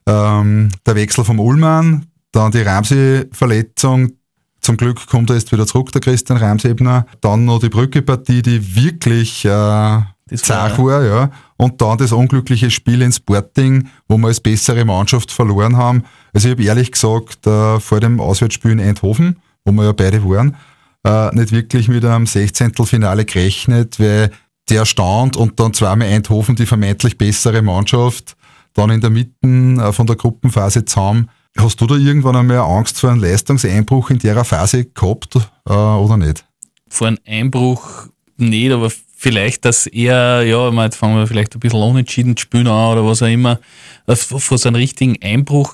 ähm, 0.05 0.69
der 0.85 0.95
Wechsel 0.95 1.25
vom 1.25 1.39
Ullmann, 1.39 2.05
dann 2.31 2.51
die 2.51 2.61
Ramsey-Verletzung, 2.61 4.13
zum 4.61 4.77
Glück 4.77 5.07
kommt 5.07 5.29
er 5.29 5.35
jetzt 5.35 5.51
wieder 5.51 5.65
zurück, 5.65 5.91
der 5.91 6.01
Christian 6.01 6.37
Reimsebner. 6.37 7.05
Dann 7.21 7.45
noch 7.45 7.59
die 7.59 7.69
Brückepartie, 7.69 8.41
die 8.41 8.75
wirklich 8.75 9.45
äh, 9.45 10.01
zart 10.35 10.77
war, 10.77 11.03
ja. 11.03 11.31
Und 11.57 11.81
dann 11.81 11.97
das 11.97 12.11
unglückliche 12.11 12.69
Spiel 12.69 13.01
in 13.01 13.11
Sporting, 13.11 13.89
wo 14.07 14.17
wir 14.17 14.27
als 14.27 14.39
bessere 14.39 14.85
Mannschaft 14.85 15.31
verloren 15.31 15.77
haben. 15.77 16.03
Also 16.33 16.49
ich 16.49 16.53
habe 16.53 16.63
ehrlich 16.63 16.91
gesagt 16.91 17.47
äh, 17.47 17.79
vor 17.79 17.99
dem 17.99 18.19
Auswärtsspiel 18.19 18.71
in 18.71 18.79
Eindhoven, 18.79 19.37
wo 19.65 19.71
wir 19.71 19.85
ja 19.85 19.91
beide 19.93 20.23
waren, 20.23 20.55
äh, 21.03 21.33
nicht 21.35 21.51
wirklich 21.51 21.87
mit 21.87 22.03
einem 22.03 22.25
16. 22.25 22.73
Finale 22.85 23.25
gerechnet, 23.25 23.99
weil 23.99 24.31
der 24.69 24.85
Stand 24.85 25.37
und 25.37 25.59
dann 25.59 25.73
zweimal 25.73 26.09
Eindhoven, 26.09 26.55
die 26.55 26.65
vermeintlich 26.65 27.17
bessere 27.17 27.61
Mannschaft, 27.61 28.35
dann 28.73 28.89
in 28.89 29.01
der 29.01 29.09
Mitte 29.09 29.33
äh, 29.43 29.93
von 29.93 30.07
der 30.07 30.15
Gruppenphase 30.15 30.85
zusammen 30.85 31.29
Hast 31.59 31.81
du 31.81 31.87
da 31.87 31.95
irgendwann 31.95 32.35
einmal 32.35 32.59
Angst 32.59 32.99
vor 32.99 33.09
einem 33.09 33.21
Leistungseinbruch 33.21 34.11
in 34.11 34.19
der 34.19 34.43
Phase 34.43 34.85
gehabt 34.85 35.35
äh, 35.35 35.73
oder 35.73 36.17
nicht? 36.17 36.45
Vor 36.87 37.07
einem 37.07 37.17
Einbruch 37.25 38.07
nicht, 38.37 38.71
aber 38.71 38.91
vielleicht, 39.15 39.65
dass 39.65 39.87
eher, 39.87 40.43
ja, 40.43 40.69
jetzt 40.83 40.95
fangen 40.95 41.17
wir 41.17 41.27
vielleicht 41.27 41.55
ein 41.55 41.59
bisschen 41.59 41.81
unentschieden 41.81 42.37
zu 42.37 42.43
spielen 42.43 42.67
an 42.67 42.93
oder 42.93 43.05
was 43.05 43.23
auch 43.23 43.27
immer. 43.27 43.59
Äh, 44.05 44.15
vor 44.15 44.57
so 44.57 44.69
einem 44.69 44.75
richtigen 44.75 45.17
Einbruch 45.21 45.73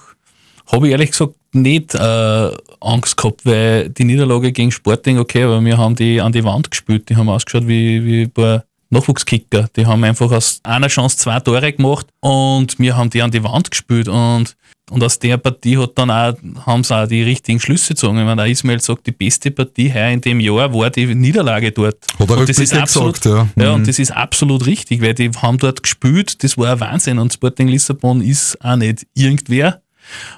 habe 0.71 0.87
ich 0.87 0.91
ehrlich 0.93 1.11
gesagt 1.11 1.33
nicht 1.51 1.93
äh, 1.93 2.49
Angst 2.79 3.17
gehabt, 3.17 3.45
weil 3.45 3.89
die 3.89 4.05
Niederlage 4.05 4.51
gegen 4.51 4.71
Sporting, 4.71 5.19
okay, 5.19 5.43
aber 5.43 5.63
wir 5.63 5.77
haben 5.77 5.95
die 5.95 6.21
an 6.21 6.31
die 6.31 6.43
Wand 6.43 6.71
gespielt, 6.71 7.09
die 7.09 7.15
haben 7.15 7.29
ausgeschaut 7.29 7.67
wie, 7.67 8.03
wie 8.03 8.21
ein 8.23 8.31
paar 8.31 8.63
Nachwuchskicker. 8.89 9.67
Die 9.75 9.85
haben 9.85 10.03
einfach 10.03 10.31
aus 10.31 10.61
einer 10.63 10.87
Chance 10.87 11.17
zwei 11.17 11.39
Tore 11.41 11.73
gemacht 11.73 12.07
und 12.21 12.79
wir 12.79 12.95
haben 12.95 13.09
die 13.09 13.21
an 13.21 13.31
die 13.31 13.43
Wand 13.43 13.69
gespielt 13.69 14.07
und 14.07 14.55
und 14.91 15.03
aus 15.03 15.17
der 15.17 15.37
Partie 15.37 15.77
hat 15.77 15.91
dann 15.95 16.11
auch, 16.11 16.33
haben 16.65 16.83
sie 16.83 16.95
auch 16.95 17.07
die 17.07 17.23
richtigen 17.23 17.59
Schlüsse 17.59 17.93
gezogen. 17.93 18.17
Ich 18.19 18.25
meine, 18.25 18.41
der 18.43 18.51
Ismail 18.51 18.81
sagt, 18.81 19.07
die 19.07 19.11
beste 19.11 19.49
Partie 19.49 19.93
heuer 19.93 20.09
in 20.09 20.21
dem 20.21 20.39
Jahr 20.39 20.73
war 20.73 20.89
die 20.89 21.15
Niederlage 21.15 21.71
dort. 21.71 22.05
Hat 22.19 22.29
er 22.29 22.37
und 22.37 22.49
das 22.49 22.59
ist 22.59 22.73
absolut, 22.73 23.21
gesagt, 23.21 23.55
ja. 23.55 23.63
ja 23.63 23.69
mhm. 23.69 23.75
und 23.75 23.87
das 23.87 23.97
ist 23.97 24.11
absolut 24.11 24.65
richtig, 24.65 25.01
weil 25.01 25.13
die 25.13 25.31
haben 25.31 25.57
dort 25.57 25.81
gespielt, 25.81 26.43
das 26.43 26.57
war 26.57 26.73
ein 26.73 26.79
Wahnsinn. 26.81 27.17
Und 27.17 27.33
Sporting 27.33 27.69
Lissabon 27.69 28.21
ist 28.21 28.57
auch 28.63 28.75
nicht 28.75 29.07
irgendwer. 29.13 29.81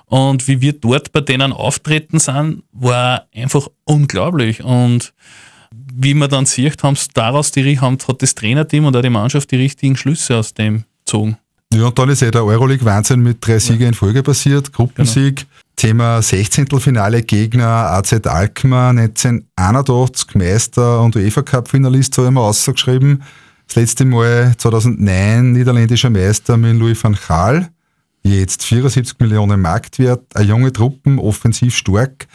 Und 0.05 0.47
wie 0.47 0.62
wir 0.62 0.73
dort 0.73 1.12
bei 1.12 1.21
denen 1.21 1.51
auftreten 1.51 2.19
sind, 2.19 2.63
war 2.71 3.25
einfach 3.34 3.67
unglaublich. 3.84 4.63
Und 4.63 5.13
wie 5.91 6.13
man 6.13 6.29
dann 6.29 6.45
sieht, 6.45 6.84
haben 6.84 6.97
daraus 7.15 7.51
die, 7.51 7.79
haben, 7.79 7.97
hat 8.08 8.21
das 8.21 8.36
Trainerteam 8.36 8.86
und 8.86 8.95
auch 8.95 9.01
die 9.01 9.10
Mannschaft 9.10 9.49
die 9.51 9.55
richtigen 9.55 9.97
Schlüsse 9.97 10.38
aus 10.38 10.53
dem 10.53 10.84
gezogen. 11.05 11.38
Ja, 11.73 11.88
und 11.88 11.99
dann 11.99 12.10
ist 12.10 12.21
eh 12.21 12.32
der 12.32 12.45
Euroleague-Wahnsinn 12.45 13.21
mit 13.21 13.45
drei 13.45 13.60
Siegen 13.60 13.82
ja. 13.82 13.88
in 13.89 13.93
Folge 13.93 14.23
passiert. 14.23 14.71
Gruppensieg, 14.71 15.36
genau. 15.36 15.49
Thema 15.75 16.21
16. 16.21 16.67
Finale 16.80 17.21
Gegner 17.23 17.91
AZ 17.91 18.13
Alkmaar 18.13 18.91
1981 18.91 20.36
Meister 20.36 21.01
und 21.01 21.15
UEFA 21.15 21.41
Cup 21.41 21.67
Finalist, 21.67 22.17
habe 22.17 22.28
ich 22.28 22.34
mal 22.34 22.41
ausgeschrieben. 22.41 23.23
Das 23.67 23.75
letzte 23.75 24.06
Mal 24.06 24.56
2009 24.58 25.51
niederländischer 25.51 26.10
Meister 26.10 26.56
mit 26.56 26.78
Louis 26.78 27.04
van 27.04 27.17
Gaal. 27.28 27.69
Jetzt 28.23 28.63
74 28.63 29.19
Millionen 29.19 29.62
Marktwert, 29.62 30.23
eine 30.36 30.47
junge 30.47 30.71
Truppen, 30.71 31.19
offensiv 31.19 31.75
stark. 31.75 32.28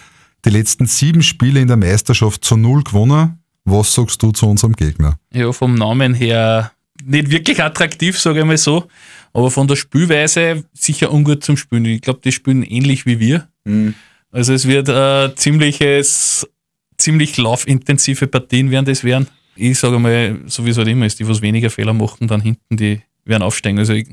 Die 0.45 0.51
letzten 0.51 0.87
sieben 0.87 1.23
Spiele 1.23 1.61
in 1.61 1.69
der 1.69 1.77
Meisterschaft 1.77 2.45
zu 2.45 2.57
null 2.57 2.83
gewonnen. 2.85 3.38
Was 3.64 3.95
sagst 3.95 4.23
du 4.23 4.33
zu 4.33 4.49
unserem 4.49 4.75
Gegner? 4.75 5.16
Ja, 5.33 5.53
vom 5.53 5.75
Namen 5.75 6.14
her 6.14 6.73
nicht 7.05 7.31
wirklich 7.31 7.63
attraktiv, 7.63 8.19
sage 8.19 8.41
ich 8.41 8.45
mal 8.45 8.57
so. 8.57 8.89
Aber 9.33 9.51
von 9.51 9.69
der 9.69 9.77
Spielweise 9.77 10.65
sicher 10.73 11.13
ungut 11.13 11.45
zum 11.45 11.57
Spielen. 11.57 11.85
Ich 11.85 12.03
glaube, 12.03 12.21
die 12.23 12.33
spielen 12.33 12.63
ähnlich 12.63 13.07
wie 13.07 13.21
wir. 13.21 13.49
Mhm. 13.65 13.95
Also 14.33 14.53
es 14.53 14.67
wird 14.67 14.89
äh, 14.89 15.35
ziemliches, 15.35 16.49
ziemlich 16.97 17.37
laufintensive 17.37 18.27
Partien 18.27 18.71
werden 18.71 18.87
das 18.87 19.05
werden. 19.05 19.27
Ich 19.57 19.79
sage 19.79 19.99
mal, 19.99 20.41
so 20.47 20.65
wie 20.65 20.71
es 20.71 20.79
halt 20.79 20.89
immer 20.89 21.07
ist, 21.07 21.19
die 21.19 21.29
was 21.29 21.43
weniger 21.43 21.71
Fehler 21.71 21.93
machen, 21.93 22.29
dann 22.29 22.41
hinten, 22.41 22.77
die 22.77 23.01
werden 23.25 23.43
aufsteigen. 23.43 23.79
Also 23.79 23.93
ich, 23.93 24.09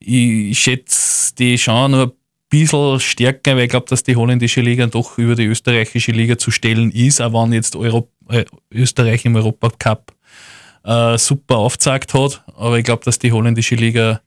ich 0.00 0.58
schätze 0.58 1.34
die 1.34 1.58
schon 1.58 1.92
nur 1.92 2.06
ein 2.06 2.12
bisschen 2.48 3.00
stärker, 3.00 3.56
weil 3.56 3.64
ich 3.64 3.70
glaube, 3.70 3.86
dass 3.88 4.02
die 4.02 4.16
holländische 4.16 4.62
Liga 4.62 4.86
doch 4.86 5.18
über 5.18 5.34
die 5.34 5.44
österreichische 5.44 6.12
Liga 6.12 6.38
zu 6.38 6.50
stellen 6.50 6.90
ist, 6.90 7.20
auch 7.20 7.32
wenn 7.32 7.52
jetzt 7.52 7.76
Europ 7.76 8.10
äh, 8.28 8.44
Österreich 8.70 9.24
im 9.24 9.36
Europacup 9.36 10.13
äh, 10.84 11.18
super 11.18 11.56
aufgezeigt 11.56 12.14
hat. 12.14 12.44
Aber 12.56 12.78
ich 12.78 12.84
glaube, 12.84 13.04
dass 13.04 13.18
die 13.18 13.32
holländische 13.32 13.74
Liga 13.74 14.20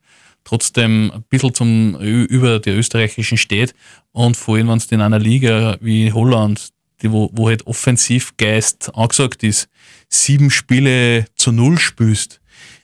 trotzdem 0.43 1.11
ein 1.13 1.23
bisschen 1.29 1.53
zum, 1.53 1.95
über 1.99 2.59
der 2.59 2.77
österreichischen 2.77 3.37
steht. 3.37 3.73
Und 4.11 4.37
vor 4.37 4.55
allem, 4.55 4.69
wenn 4.69 4.77
es 4.77 4.85
in 4.85 5.01
einer 5.01 5.19
Liga 5.19 5.77
wie 5.81 6.11
Holland, 6.11 6.69
die, 7.01 7.11
wo, 7.11 7.29
wo 7.33 7.47
halt 7.47 7.67
Offensivgeist 7.67 8.95
angesagt 8.95 9.43
ist, 9.43 9.69
sieben 10.09 10.49
Spiele 10.49 11.25
zu 11.35 11.51
null 11.51 11.77
spielst, 11.77 12.39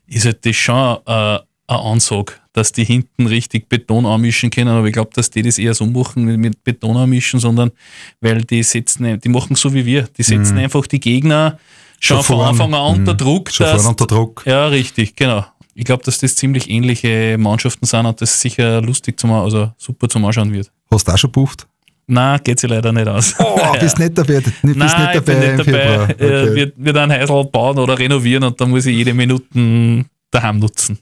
ist 0.07 0.25
halt 0.25 0.45
das 0.45 0.55
schon 0.55 0.97
äh, 1.05 1.39
eine 1.67 1.79
Ansage, 1.79 2.33
dass 2.51 2.73
die 2.73 2.83
hinten 2.83 3.27
richtig 3.27 3.69
Beton 3.69 4.05
anmischen 4.05 4.49
können. 4.49 4.69
Aber 4.69 4.85
ich 4.85 4.93
glaube, 4.93 5.11
dass 5.13 5.29
die 5.29 5.41
das 5.41 5.57
eher 5.57 5.73
so 5.73 5.85
machen 5.85 6.25
mit, 6.25 6.37
mit 6.37 6.63
Beton 6.63 6.97
anmischen, 6.97 7.39
sondern 7.39 7.71
weil 8.19 8.43
die 8.43 8.61
setzen, 8.61 9.19
die 9.19 9.29
machen 9.29 9.55
so 9.55 9.73
wie 9.73 9.85
wir. 9.85 10.03
Die 10.17 10.23
setzen 10.23 10.55
mhm. 10.55 10.63
einfach 10.63 10.85
die 10.85 10.99
Gegner 10.99 11.57
schon, 12.05 12.17
schon 12.17 12.37
von 12.37 12.41
Anfang 12.41 12.73
an 12.73 12.95
unter 12.95 13.13
mhm. 13.13 13.17
Druck. 13.17 13.51
Schon 13.51 13.65
dass, 13.65 13.85
unter 13.85 14.07
Druck. 14.07 14.43
Ja, 14.45 14.67
richtig, 14.67 15.15
genau. 15.15 15.45
Ich 15.75 15.85
glaube, 15.85 16.03
dass 16.03 16.19
das 16.19 16.35
ziemlich 16.35 16.69
ähnliche 16.69 17.37
Mannschaften 17.39 17.85
sind 17.85 18.05
und 18.05 18.21
das 18.21 18.39
sicher 18.39 18.81
lustig 18.81 19.19
zum, 19.19 19.31
also 19.31 19.71
super 19.77 20.07
zum 20.07 20.23
Anschauen 20.25 20.53
wird. 20.53 20.71
Hast 20.91 21.07
du 21.07 21.11
auch 21.11 21.17
schon 21.17 21.31
bucht? 21.31 21.67
Nein, 22.05 22.39
geht 22.43 22.59
sich 22.59 22.69
leider 22.69 22.91
nicht 22.91 23.07
aus. 23.07 23.33
Oh, 23.39 23.57
bist 23.79 23.97
nicht 23.97 24.17
dabei, 24.17 24.41
bist 24.41 24.55
Nein, 24.61 24.75
nicht 24.75 25.15
dabei, 25.15 25.55
nicht 25.55 25.67
dabei. 25.67 26.03
Okay. 26.03 26.55
Wir, 26.55 26.71
wir 26.75 27.01
ein 27.01 27.11
Häusl 27.11 27.45
bauen 27.45 27.79
oder 27.79 27.97
renovieren 27.97 28.43
und 28.43 28.59
da 28.59 28.65
muss 28.65 28.85
ich 28.85 28.95
jede 28.95 29.13
Minute 29.13 30.05
daheim 30.29 30.59
nutzen. 30.59 30.99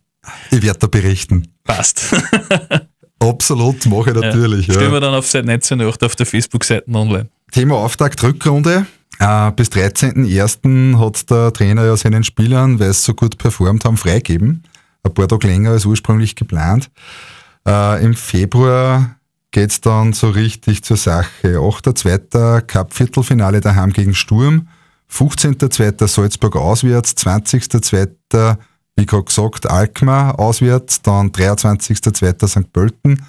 Ich 0.51 0.61
werde 0.61 0.79
da 0.79 0.87
berichten. 0.87 1.47
Passt. 1.63 2.13
Absolut, 3.19 3.85
mache 3.87 4.11
ich 4.11 4.15
natürlich. 4.15 4.67
Ja. 4.67 4.73
Stellen 4.75 4.91
wir 4.91 4.99
dann 4.99 5.13
auf 5.13 5.27
Seite 5.27 5.47
19.8 5.47 6.05
auf 6.05 6.15
der 6.15 6.25
Facebook-Seite 6.25 6.89
online. 6.91 7.29
Thema 7.51 7.75
Auftakt 7.75 8.21
Rückrunde. 8.23 8.85
Äh, 9.19 9.51
bis 9.51 9.69
13.01. 9.69 10.97
hat 10.99 11.29
der 11.29 11.53
Trainer 11.53 11.85
ja 11.85 11.95
seinen 11.95 12.23
Spielern, 12.23 12.79
weil 12.79 12.93
sie 12.93 13.01
so 13.01 13.13
gut 13.13 13.37
performt 13.37 13.85
haben, 13.85 13.97
freigegeben. 13.97 14.63
Ein 15.03 15.13
paar 15.13 15.27
Tage 15.27 15.47
länger 15.47 15.71
als 15.71 15.85
ursprünglich 15.85 16.35
geplant. 16.35 16.89
Äh, 17.67 18.03
Im 18.03 18.13
Februar 18.13 19.15
geht 19.51 19.71
es 19.71 19.81
dann 19.81 20.13
so 20.13 20.29
richtig 20.29 20.83
zur 20.83 20.97
Sache. 20.97 21.57
8.2. 21.57 22.61
Cup-Viertelfinale 22.61 23.61
daheim 23.61 23.93
gegen 23.93 24.13
Sturm. 24.13 24.67
15.2. 25.11 26.07
Salzburg 26.07 26.55
auswärts. 26.55 27.15
20.2. 27.17 28.57
wie 28.95 29.05
gerade 29.05 29.23
gesagt, 29.23 29.69
Alkmaar 29.69 30.39
auswärts. 30.39 31.01
Dann 31.01 31.31
23.2. 31.31 32.47
St. 32.47 32.71
Pölten. 32.71 33.21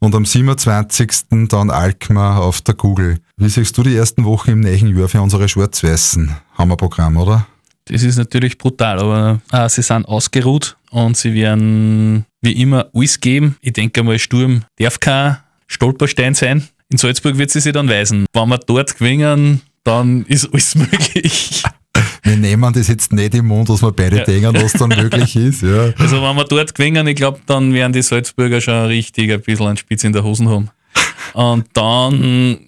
Und 0.00 0.14
am 0.14 0.24
27. 0.24 1.48
dann 1.48 1.70
Alkmaar 1.70 2.42
auf 2.42 2.60
der 2.60 2.74
Google. 2.74 3.18
Wie 3.36 3.48
siehst 3.48 3.76
du 3.76 3.82
die 3.82 3.96
ersten 3.96 4.24
Wochen 4.24 4.52
im 4.52 4.60
neuen 4.60 4.96
Jahr 4.96 5.08
für 5.08 5.20
unsere 5.20 5.48
Schwarz-Weißen? 5.48 6.36
Hammerprogramm, 6.56 7.16
oder? 7.16 7.46
Das 7.86 8.02
ist 8.02 8.16
natürlich 8.16 8.58
brutal, 8.58 9.00
aber 9.00 9.40
äh, 9.50 9.68
sie 9.68 9.82
sind 9.82 10.06
ausgeruht 10.06 10.76
und 10.90 11.16
sie 11.16 11.34
werden 11.34 12.26
wie 12.42 12.60
immer 12.60 12.88
alles 12.94 13.18
geben. 13.18 13.56
Ich 13.60 13.72
denke 13.72 14.02
mal, 14.02 14.18
Sturm 14.18 14.62
darf 14.78 15.00
kein 15.00 15.38
Stolperstein 15.66 16.34
sein. 16.34 16.68
In 16.90 16.98
Salzburg 16.98 17.36
wird 17.36 17.50
sie 17.50 17.60
sich 17.60 17.72
dann 17.72 17.88
weisen. 17.88 18.26
Wenn 18.32 18.48
wir 18.48 18.58
dort 18.58 18.96
gewinnen, 18.98 19.62
dann 19.84 20.24
ist 20.26 20.52
alles 20.52 20.74
möglich. 20.74 21.62
Wir 22.28 22.36
nehmen 22.36 22.72
das 22.74 22.88
jetzt 22.88 23.10
nicht 23.10 23.34
im 23.34 23.46
Mund, 23.46 23.70
dass 23.70 23.80
wir 23.80 23.90
beide 23.90 24.18
ja. 24.18 24.24
denken, 24.24 24.54
was 24.62 24.74
dann 24.74 24.90
möglich 24.90 25.34
ist. 25.34 25.62
Ja. 25.62 25.94
Also 25.98 26.22
wenn 26.22 26.36
wir 26.36 26.44
dort 26.44 26.74
gewinnen, 26.74 27.06
ich 27.06 27.16
glaube, 27.16 27.40
dann 27.46 27.72
werden 27.72 27.94
die 27.94 28.02
Salzburger 28.02 28.60
schon 28.60 28.84
richtig 28.86 29.32
ein 29.32 29.40
bisschen 29.40 29.66
einen 29.66 29.76
Spitz 29.78 30.04
in 30.04 30.12
der 30.12 30.22
Hosen 30.22 30.46
haben. 30.48 30.68
Und 31.32 31.66
dann 31.72 32.58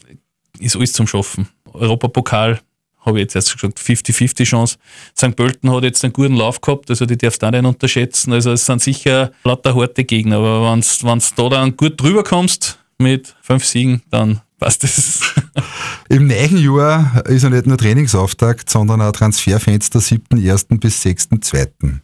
ist 0.58 0.76
alles 0.76 0.94
zum 0.94 1.06
Schaffen. 1.06 1.46
Europapokal 1.74 2.60
habe 3.00 3.18
ich 3.18 3.24
jetzt 3.24 3.36
erst 3.36 3.52
gesagt, 3.52 3.78
50-50 3.78 4.44
Chance. 4.44 4.76
St. 5.16 5.36
Pölten 5.36 5.70
hat 5.70 5.84
jetzt 5.84 6.02
einen 6.04 6.14
guten 6.14 6.36
Lauf 6.36 6.62
gehabt, 6.62 6.88
also 6.88 7.04
die 7.04 7.18
darfst 7.18 7.42
du 7.42 7.46
auch 7.46 7.50
nicht 7.50 7.64
unterschätzen. 7.64 8.32
Also 8.32 8.52
es 8.52 8.64
sind 8.64 8.80
sicher 8.80 9.30
lauter 9.44 9.74
harte 9.74 10.04
Gegner, 10.04 10.36
aber 10.36 10.72
wenn 10.72 10.80
du 10.80 11.32
da 11.36 11.48
dann 11.50 11.76
gut 11.76 12.00
drüber 12.00 12.24
kommst 12.24 12.78
mit 12.96 13.34
fünf 13.42 13.66
Siegen, 13.66 14.02
dann 14.10 14.40
passt 14.58 14.84
es. 14.84 15.34
Im 16.08 16.26
neuen 16.26 16.56
Jahr 16.58 17.24
ist 17.26 17.42
ja 17.42 17.50
nicht 17.50 17.66
nur 17.66 17.78
Trainingsauftakt, 17.78 18.70
sondern 18.70 19.00
auch 19.00 19.12
Transferfenster 19.12 20.00
7.1. 20.00 20.78
bis 20.80 21.04
6.2. 21.04 22.00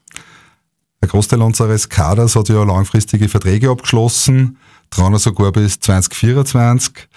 Der 1.03 1.09
Großteil 1.09 1.43
unseres 1.43 1.89
Kaders 1.89 2.37
hat 2.37 2.49
ja 2.49 2.63
langfristige 2.63 3.29
Verträge 3.29 3.71
abgeschlossen, 3.71 4.59
dran 4.91 5.17
sogar 5.19 5.53
bis 5.53 5.79
2024. 5.81 7.09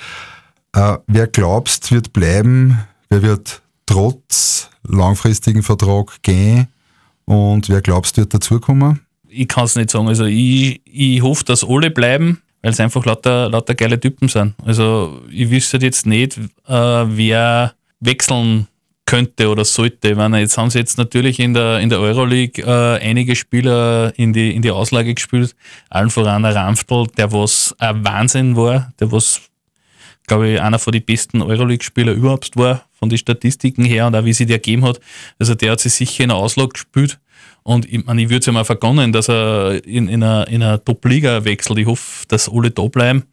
Äh, 0.74 0.98
wer 1.08 1.28
glaubst, 1.28 1.92
wird 1.92 2.14
bleiben? 2.14 2.80
Wer 3.10 3.24
wird 3.24 3.62
trotz 3.86 4.70
langfristigen 4.84 5.64
Vertrag 5.64 6.22
gehen? 6.22 6.68
Und 7.26 7.70
wer 7.70 7.82
glaubst, 7.82 8.18
wird 8.18 8.34
dazukommen? 8.34 9.00
Ich 9.28 9.48
kann 9.48 9.66
es 9.66 9.76
nicht 9.76 9.92
sagen. 9.92 10.08
Also 10.08 10.26
ich, 10.26 10.82
ich 10.86 11.22
hoffe, 11.22 11.44
dass 11.44 11.64
alle 11.64 11.92
bleiben 11.92 12.42
weil 12.62 12.72
es 12.72 12.80
einfach 12.80 13.06
lauter, 13.06 13.50
lauter 13.50 13.76
geile 13.76 14.00
Typen 14.00 14.28
sind. 14.28 14.54
Also 14.66 15.22
ich 15.32 15.50
wüsste 15.50 15.78
jetzt 15.78 16.06
nicht, 16.06 16.38
äh, 16.38 16.74
wer 16.74 17.74
wechseln 18.00 18.68
könnte 19.10 19.50
oder 19.50 19.66
sollte. 19.66 20.16
Wenn 20.16 20.36
jetzt 20.36 20.58
haben 20.58 20.70
sie 20.70 20.78
jetzt 20.78 21.00
natürlich 21.00 21.40
in 21.40 21.56
der, 21.56 21.80
in 21.80 21.90
der 21.90 22.00
Euroleague 22.00 22.64
äh, 22.64 23.00
einige 23.02 23.36
Spieler 23.36 24.14
in 24.18 24.34
die, 24.34 24.56
in 24.56 24.62
die 24.62 24.70
Auslage 24.70 25.16
gespielt. 25.16 25.56
Allen 25.90 26.12
voran 26.12 26.44
der 26.44 26.56
Ramftl, 26.56 27.08
der 27.18 27.32
was 27.32 27.76
ein 27.80 28.06
Wahnsinn 28.06 28.56
war, 28.56 28.94
der 29.00 29.12
was, 29.12 29.42
glaube 30.30 30.50
ich, 30.50 30.62
einer 30.62 30.80
von 30.80 30.94
den 30.94 31.04
besten 31.04 31.42
Euroleague-Spieler 31.42 32.14
überhaupt 32.14 32.56
war, 32.56 32.86
von 32.94 33.10
den 33.10 33.18
Statistiken 33.18 33.84
her 33.84 34.08
und 34.08 34.16
auch 34.16 34.24
wie 34.24 34.32
sie 34.32 34.46
der 34.46 34.60
gegeben 34.60 34.86
hat. 34.86 35.02
Also 35.38 35.56
der 35.56 35.74
hat 35.74 35.82
sich 35.82 35.94
sicher 35.94 36.24
in 36.24 36.30
der 36.30 36.38
Auslage 36.38 36.70
gespielt. 36.70 37.20
Und 37.64 37.92
ich, 37.92 38.06
meine, 38.06 38.22
ich 38.22 38.30
würde 38.30 38.40
es 38.40 38.46
ja 38.46 38.54
mal 38.54 38.64
vergonnen, 38.64 39.12
dass 39.12 39.28
er 39.28 39.84
in, 39.86 40.08
in 40.08 40.24
einer, 40.24 40.48
in 40.48 40.64
einer 40.64 40.84
Top-Liga 40.84 41.44
wechselt. 41.44 41.78
Ich 41.80 41.88
hoffe, 41.88 42.26
dass 42.30 42.50
alle 42.50 42.72
da 42.72 42.84
bleiben. 42.84 43.24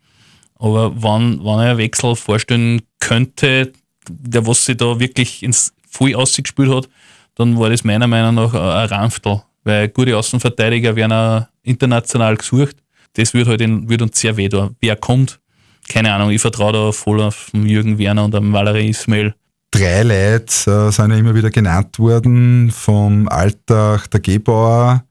Aber 0.59 0.95
wenn, 1.01 1.39
wenn 1.39 1.59
er 1.59 1.71
einen 1.71 1.79
Wechsel 1.79 2.17
vorstellen 2.17 2.83
könnte, 2.99 3.73
der 4.09 4.47
was 4.47 4.65
sich 4.65 4.77
da 4.77 4.99
wirklich 4.99 5.43
ins 5.43 5.73
Voll 5.89 6.15
ausgespielt 6.15 6.71
hat, 6.71 6.89
dann 7.37 7.59
war 7.59 7.71
das 7.71 7.85
meiner 7.85 8.07
Meinung 8.07 8.35
nach 8.35 8.55
ein 8.55 8.89
Ranftel. 8.89 9.43
Weil 9.65 9.89
gute 9.89 10.17
Außenverteidiger 10.17 10.97
werden 10.97 11.13
auch 11.13 11.47
international 11.63 12.37
gesucht. 12.37 12.77
Das 13.15 13.35
wird 13.35 13.49
halt 13.49 13.61
in, 13.61 13.87
uns 14.01 14.19
sehr 14.19 14.37
weh 14.37 14.49
da. 14.49 14.71
Wer 14.81 14.97
kommt? 14.97 15.41
Keine 15.89 16.13
Ahnung, 16.13 16.31
ich 16.31 16.41
vertraue 16.41 16.73
da 16.73 16.93
voll 16.93 17.21
auf 17.23 17.51
Jürgen 17.53 17.99
Werner 17.99 18.25
und 18.25 18.35
am 18.35 18.53
Valerie 18.53 18.89
Ismail 18.89 19.35
drei 19.77 20.03
Leute 20.03 20.89
äh, 20.89 20.91
sind 20.91 21.11
ja 21.11 21.17
immer 21.17 21.35
wieder 21.35 21.51
genannt 21.51 21.99
worden, 21.99 22.71
vom 22.71 23.29
Alltag 23.29 24.11
der 24.11 24.21
Gebauer, 24.21 25.05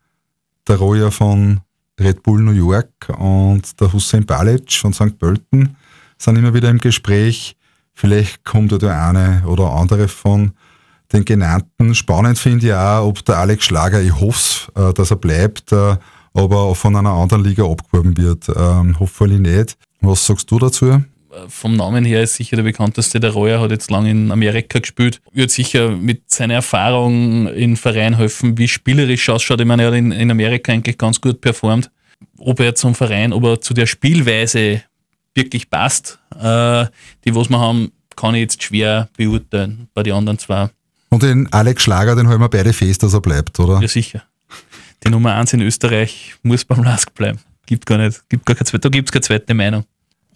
der 0.68 0.78
Royer 0.78 1.12
von 1.12 1.62
Red 2.00 2.24
Bull 2.24 2.42
New 2.42 2.52
York 2.52 2.90
und 3.18 3.80
der 3.80 3.94
Hussein 3.94 4.26
Balic 4.26 4.72
von 4.74 4.94
St. 4.94 5.18
Pölten 5.20 5.78
sind 6.18 6.38
immer 6.38 6.54
wieder 6.54 6.70
im 6.70 6.80
Gespräch. 6.80 7.56
Vielleicht 7.94 8.44
kommt 8.44 8.72
ja 8.72 8.78
der 8.78 9.02
eine 9.02 9.44
oder 9.46 9.72
andere 9.72 10.08
von 10.08 10.52
den 11.14 11.24
genannten. 11.24 11.94
Spannend 11.94 12.40
finde 12.40 12.68
ich 12.68 12.74
auch, 12.74 13.08
ob 13.08 13.24
der 13.24 13.38
Alex 13.38 13.66
Schlager, 13.66 14.02
ich 14.02 14.20
hoffe 14.20 14.72
äh, 14.76 14.94
dass 14.94 15.12
er 15.12 15.18
bleibt, 15.18 15.72
äh, 15.72 15.96
aber 16.34 16.58
auch 16.62 16.76
von 16.76 16.96
einer 16.96 17.12
anderen 17.12 17.44
Liga 17.44 17.64
abgeworben 17.64 18.18
wird. 18.18 18.50
Ähm, 18.50 19.00
hoffentlich 19.00 19.40
nicht. 19.40 19.78
Was 20.06 20.26
sagst 20.26 20.50
du 20.50 20.60
dazu? 20.60 21.04
vom 21.48 21.76
Namen 21.76 22.06
her 22.06 22.24
ist 22.24 22.36
sicher 22.36 22.56
der 22.56 22.64
bekannteste. 22.64 23.20
Der 23.20 23.32
Royer 23.32 23.60
hat 23.60 23.72
jetzt 23.72 23.92
lange 23.92 24.12
in 24.12 24.32
Amerika 24.32 24.80
gespielt. 24.80 25.22
Wird 25.34 25.52
sicher 25.52 25.92
mit 25.92 26.30
seiner 26.32 26.56
Erfahrung 26.56 27.48
in 27.48 27.78
Verein 27.78 28.16
helfen, 28.16 28.58
wie 28.58 28.68
spielerisch 28.68 29.30
ausschaut. 29.30 29.60
Ich 29.60 29.68
meine, 29.68 29.84
er 29.84 29.88
hat 29.90 29.96
in, 29.96 30.12
in 30.12 30.32
Amerika 30.32 30.72
eigentlich 30.72 30.98
ganz 30.98 31.20
gut 31.20 31.42
performt. 31.42 31.92
Ob 32.38 32.60
er 32.60 32.76
zum 32.76 32.96
Verein, 32.96 33.34
ob 33.34 33.44
er 33.44 33.62
zu 33.62 33.74
der 33.74 33.86
Spielweise 33.86 34.84
wirklich 35.34 35.70
passt, 35.70 36.20
äh, 36.32 36.86
die 37.26 37.36
was 37.36 37.50
wir 37.50 37.60
haben, 37.60 37.92
kann 38.16 38.36
ich 38.36 38.42
jetzt 38.42 38.64
schwer 38.64 39.10
beurteilen 39.18 39.90
bei 39.94 40.04
den 40.04 40.14
anderen 40.14 40.40
zwei. 40.40 40.70
Und 41.10 41.24
den 41.24 41.52
Alex 41.52 41.84
Schlager, 41.84 42.16
den 42.16 42.28
halten 42.28 42.42
wir 42.42 42.50
beide 42.50 42.72
fest, 42.72 43.04
dass 43.04 43.14
er 43.14 43.22
bleibt, 43.22 43.60
oder? 43.60 43.82
Ja, 43.82 43.88
sicher. 43.88 44.24
Die 45.04 45.10
Nummer 45.10 45.36
1 45.36 45.54
in 45.54 45.62
Österreich 45.62 46.36
muss 46.42 46.64
beim 46.64 46.84
Lask 46.84 47.14
bleiben. 47.14 47.40
Gibt 47.66 47.86
gar 47.86 47.98
nicht, 47.98 48.28
gibt 48.30 48.46
gar 48.46 48.56
keine, 48.56 48.80
da 48.80 48.90
gibt 48.90 49.10
es 49.10 49.12
keine 49.12 49.22
zweite 49.22 49.54
Meinung. 49.54 49.84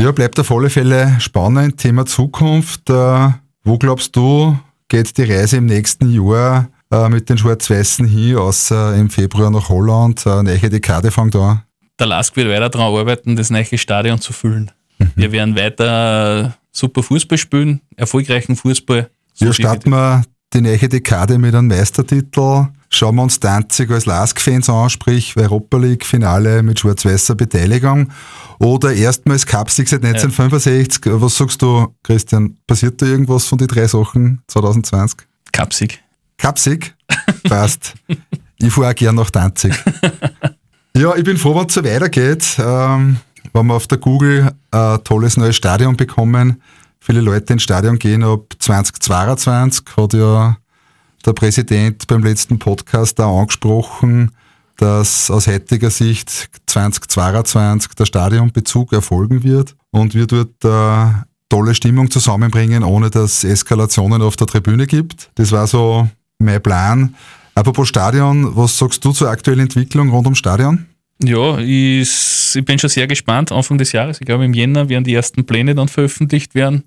Ja, 0.02 0.14
bleibt 0.14 0.40
auf 0.40 0.50
alle 0.50 0.70
Fälle 0.70 1.18
spannend. 1.20 1.78
Thema 1.78 2.06
Zukunft. 2.06 2.90
Äh, 2.90 3.30
wo 3.66 3.78
glaubst 3.78 4.16
du, 4.16 4.58
geht 4.88 5.18
die 5.18 5.24
Reise 5.24 5.58
im 5.58 5.66
nächsten 5.66 6.10
Jahr 6.10 6.70
äh, 6.90 7.10
mit 7.10 7.30
den 7.30 7.38
Schwarz-Weißen 7.38 8.08
hin, 8.08 8.38
außer 8.38 8.96
im 8.96 9.10
Februar 9.10 9.52
nach 9.52 9.68
Holland? 9.68 10.26
Eine 10.26 10.44
neue 10.44 10.70
Dekade 10.70 11.12
fängt 11.12 11.36
an. 11.36 11.64
Der 12.00 12.08
Lask 12.08 12.34
wird 12.38 12.48
weiter 12.48 12.70
daran 12.70 12.96
arbeiten, 12.96 13.36
das 13.36 13.50
neue 13.50 13.78
Stadion 13.78 14.22
zu 14.22 14.32
füllen. 14.32 14.72
Mhm. 15.00 15.12
Wir 15.16 15.32
werden 15.34 15.56
weiter 15.58 16.56
super 16.72 17.04
Fußball 17.04 17.38
spielen, 17.38 17.82
erfolgreichen 17.98 18.56
Fußball. 18.56 19.10
So 19.34 19.48
ja, 19.48 19.54
starten 19.54 19.90
wir 19.90 20.24
die 20.54 20.62
neue 20.62 20.90
Dekade 20.90 21.38
mit 21.38 21.54
einem 21.54 21.68
Meistertitel. 21.68 22.68
schauen 22.90 23.16
wir 23.16 23.24
uns 23.24 23.40
Danzig 23.40 23.92
als 23.92 24.06
Lask-Fans 24.06 24.70
an, 24.70 24.90
sprich 24.90 25.36
Europa 25.38 25.78
League-Finale 25.78 26.64
mit 26.64 26.80
schwarz-weißer 26.80 27.36
Beteiligung 27.36 28.10
oder 28.58 28.94
erstmals 28.94 29.46
Cupsieg 29.46 29.88
seit 29.88 30.04
1965. 30.04 31.06
Ja. 31.06 31.22
Was 31.22 31.38
sagst 31.38 31.62
du, 31.62 31.94
Christian? 32.04 32.58
Passiert 32.66 33.02
da 33.02 33.06
irgendwas 33.06 33.46
von 33.46 33.58
den 33.60 33.68
drei 33.68 33.88
Sachen 33.88 34.42
2020? 34.48 35.20
Cupsieg. 35.54 36.04
Cupsieg? 36.38 36.96
Passt. 37.44 37.94
ich 38.58 38.74
fahre 38.74 38.90
auch 38.90 38.96
gern 38.96 39.16
nach 39.16 39.30
Danzig. 39.30 39.74
ja, 40.98 41.16
ich 41.16 41.24
bin 41.24 41.38
froh, 41.38 41.56
wenn 41.56 41.68
es 41.68 41.74
so 41.74 41.84
weitergeht. 41.84 42.58
Ähm, 42.58 43.18
wenn 43.54 43.68
wir 43.68 43.76
auf 43.76 43.88
der 43.88 43.98
Google 44.00 44.52
ein 44.72 45.04
tolles 45.04 45.38
neues 45.38 45.56
Stadion 45.56 45.96
bekommen, 45.96 46.62
viele 47.00 47.22
Leute 47.22 47.54
ins 47.54 47.64
Stadion 47.64 48.00
gehen 48.00 48.24
ab 48.24 48.54
2022, 48.60 49.86
hat 49.98 50.14
ja 50.14 50.58
der 51.26 51.34
Präsident 51.34 52.08
beim 52.08 52.24
letzten 52.24 52.60
Podcast 52.60 53.20
auch 53.20 53.42
angesprochen, 53.42 54.32
dass 54.78 55.30
aus 55.30 55.48
heutiger 55.48 55.90
Sicht 55.90 56.50
2022 56.68 57.94
der 57.94 58.06
Stadionbezug 58.06 58.94
erfolgen 58.94 59.44
wird 59.44 59.76
und 59.92 60.16
wir 60.16 60.26
dort 60.28 60.64
eine 60.64 61.26
tolle 61.50 61.76
Stimmung 61.76 62.10
zusammenbringen, 62.10 62.84
ohne 62.84 63.10
dass 63.10 63.44
es 63.44 63.44
Eskalationen 63.44 64.22
auf 64.22 64.38
der 64.38 64.48
Tribüne 64.48 64.88
gibt. 64.88 65.32
Das 65.36 65.52
war 65.52 65.68
so 65.68 66.08
mein 66.38 66.62
Plan. 66.62 67.16
Apropos 67.56 67.90
Stadion, 67.90 68.56
was 68.56 68.78
sagst 68.78 69.04
du 69.04 69.12
zur 69.12 69.30
aktuellen 69.30 69.62
Entwicklung 69.62 70.10
rund 70.10 70.28
ums 70.28 70.40
Stadion? 70.40 70.86
Ja, 71.22 71.58
ich, 71.58 72.56
ich, 72.56 72.66
bin 72.66 72.80
schon 72.80 72.90
sehr 72.90 73.06
gespannt. 73.06 73.52
Anfang 73.52 73.78
des 73.78 73.92
Jahres, 73.92 74.22
ich 74.22 74.26
glaube 74.26 74.46
im 74.46 74.54
Jänner, 74.54 74.88
werden 74.88 75.04
die 75.04 75.14
ersten 75.14 75.46
Pläne 75.46 75.76
dann 75.76 75.90
veröffentlicht 75.90 76.56
werden. 76.56 76.84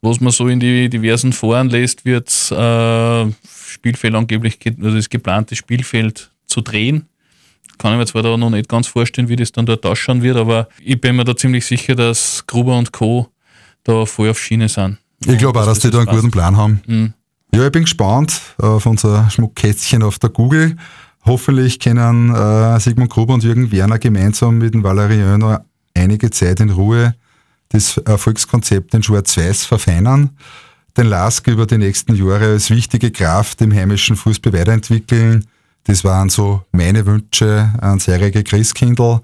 Was 0.00 0.20
man 0.20 0.32
so 0.32 0.48
in 0.48 0.58
die 0.58 0.88
diversen 0.88 1.34
Foren 1.34 1.68
lässt, 1.68 2.06
wird 2.06 2.28
äh, 2.50 3.30
Spielfeld 3.68 4.14
angeblich, 4.14 4.58
also 4.82 4.96
das 4.96 5.10
geplante 5.10 5.54
Spielfeld 5.54 6.30
zu 6.46 6.62
drehen. 6.62 7.08
Kann 7.76 7.92
ich 7.92 7.98
mir 7.98 8.06
zwar 8.06 8.22
da 8.22 8.36
noch 8.36 8.50
nicht 8.50 8.68
ganz 8.68 8.86
vorstellen, 8.86 9.28
wie 9.28 9.36
das 9.36 9.52
dann 9.52 9.66
dort 9.66 9.84
ausschauen 9.84 10.22
wird, 10.22 10.36
aber 10.36 10.68
ich 10.80 10.98
bin 10.98 11.16
mir 11.16 11.24
da 11.24 11.36
ziemlich 11.36 11.66
sicher, 11.66 11.94
dass 11.94 12.46
Gruber 12.46 12.78
und 12.78 12.92
Co. 12.92 13.28
da 13.82 14.06
voll 14.06 14.30
auf 14.30 14.38
Schiene 14.38 14.68
sind. 14.68 14.98
Ich 15.26 15.38
glaube 15.38 15.60
auch, 15.60 15.66
dass 15.66 15.80
die 15.80 15.90
da 15.90 15.98
einen 15.98 16.06
guten 16.06 16.30
Plan 16.30 16.56
haben. 16.56 16.80
Mhm. 16.86 17.12
Ja, 17.54 17.66
ich 17.66 17.72
bin 17.72 17.82
gespannt 17.82 18.40
auf 18.58 18.86
unser 18.86 19.28
Schmuckkästchen 19.30 20.02
auf 20.02 20.18
der 20.18 20.30
Google. 20.30 20.76
Hoffentlich 21.24 21.78
können 21.78 22.34
äh, 22.34 22.78
Sigmund 22.80 23.10
Gruber 23.10 23.34
und 23.34 23.44
Jürgen 23.44 23.72
Werner 23.72 23.98
gemeinsam 23.98 24.58
mit 24.58 24.74
dem 24.74 24.82
Valerian 24.82 25.40
noch 25.40 25.60
einige 25.94 26.30
Zeit 26.30 26.60
in 26.60 26.70
Ruhe 26.70 27.14
das 27.70 27.96
Erfolgskonzept 27.98 28.94
in 28.94 29.02
Schwarz-Weiß 29.02 29.64
verfeinern, 29.64 30.30
den 30.96 31.06
LASK 31.06 31.48
über 31.48 31.66
die 31.66 31.78
nächsten 31.78 32.14
Jahre 32.14 32.52
als 32.52 32.70
wichtige 32.70 33.10
Kraft 33.10 33.60
im 33.62 33.72
heimischen 33.72 34.16
Fußball 34.16 34.52
weiterentwickeln. 34.52 35.46
Das 35.84 36.04
waren 36.04 36.28
so 36.28 36.62
meine 36.72 37.04
Wünsche 37.04 37.72
an 37.80 37.98
Serige 37.98 38.44
Christkindl. 38.44 39.20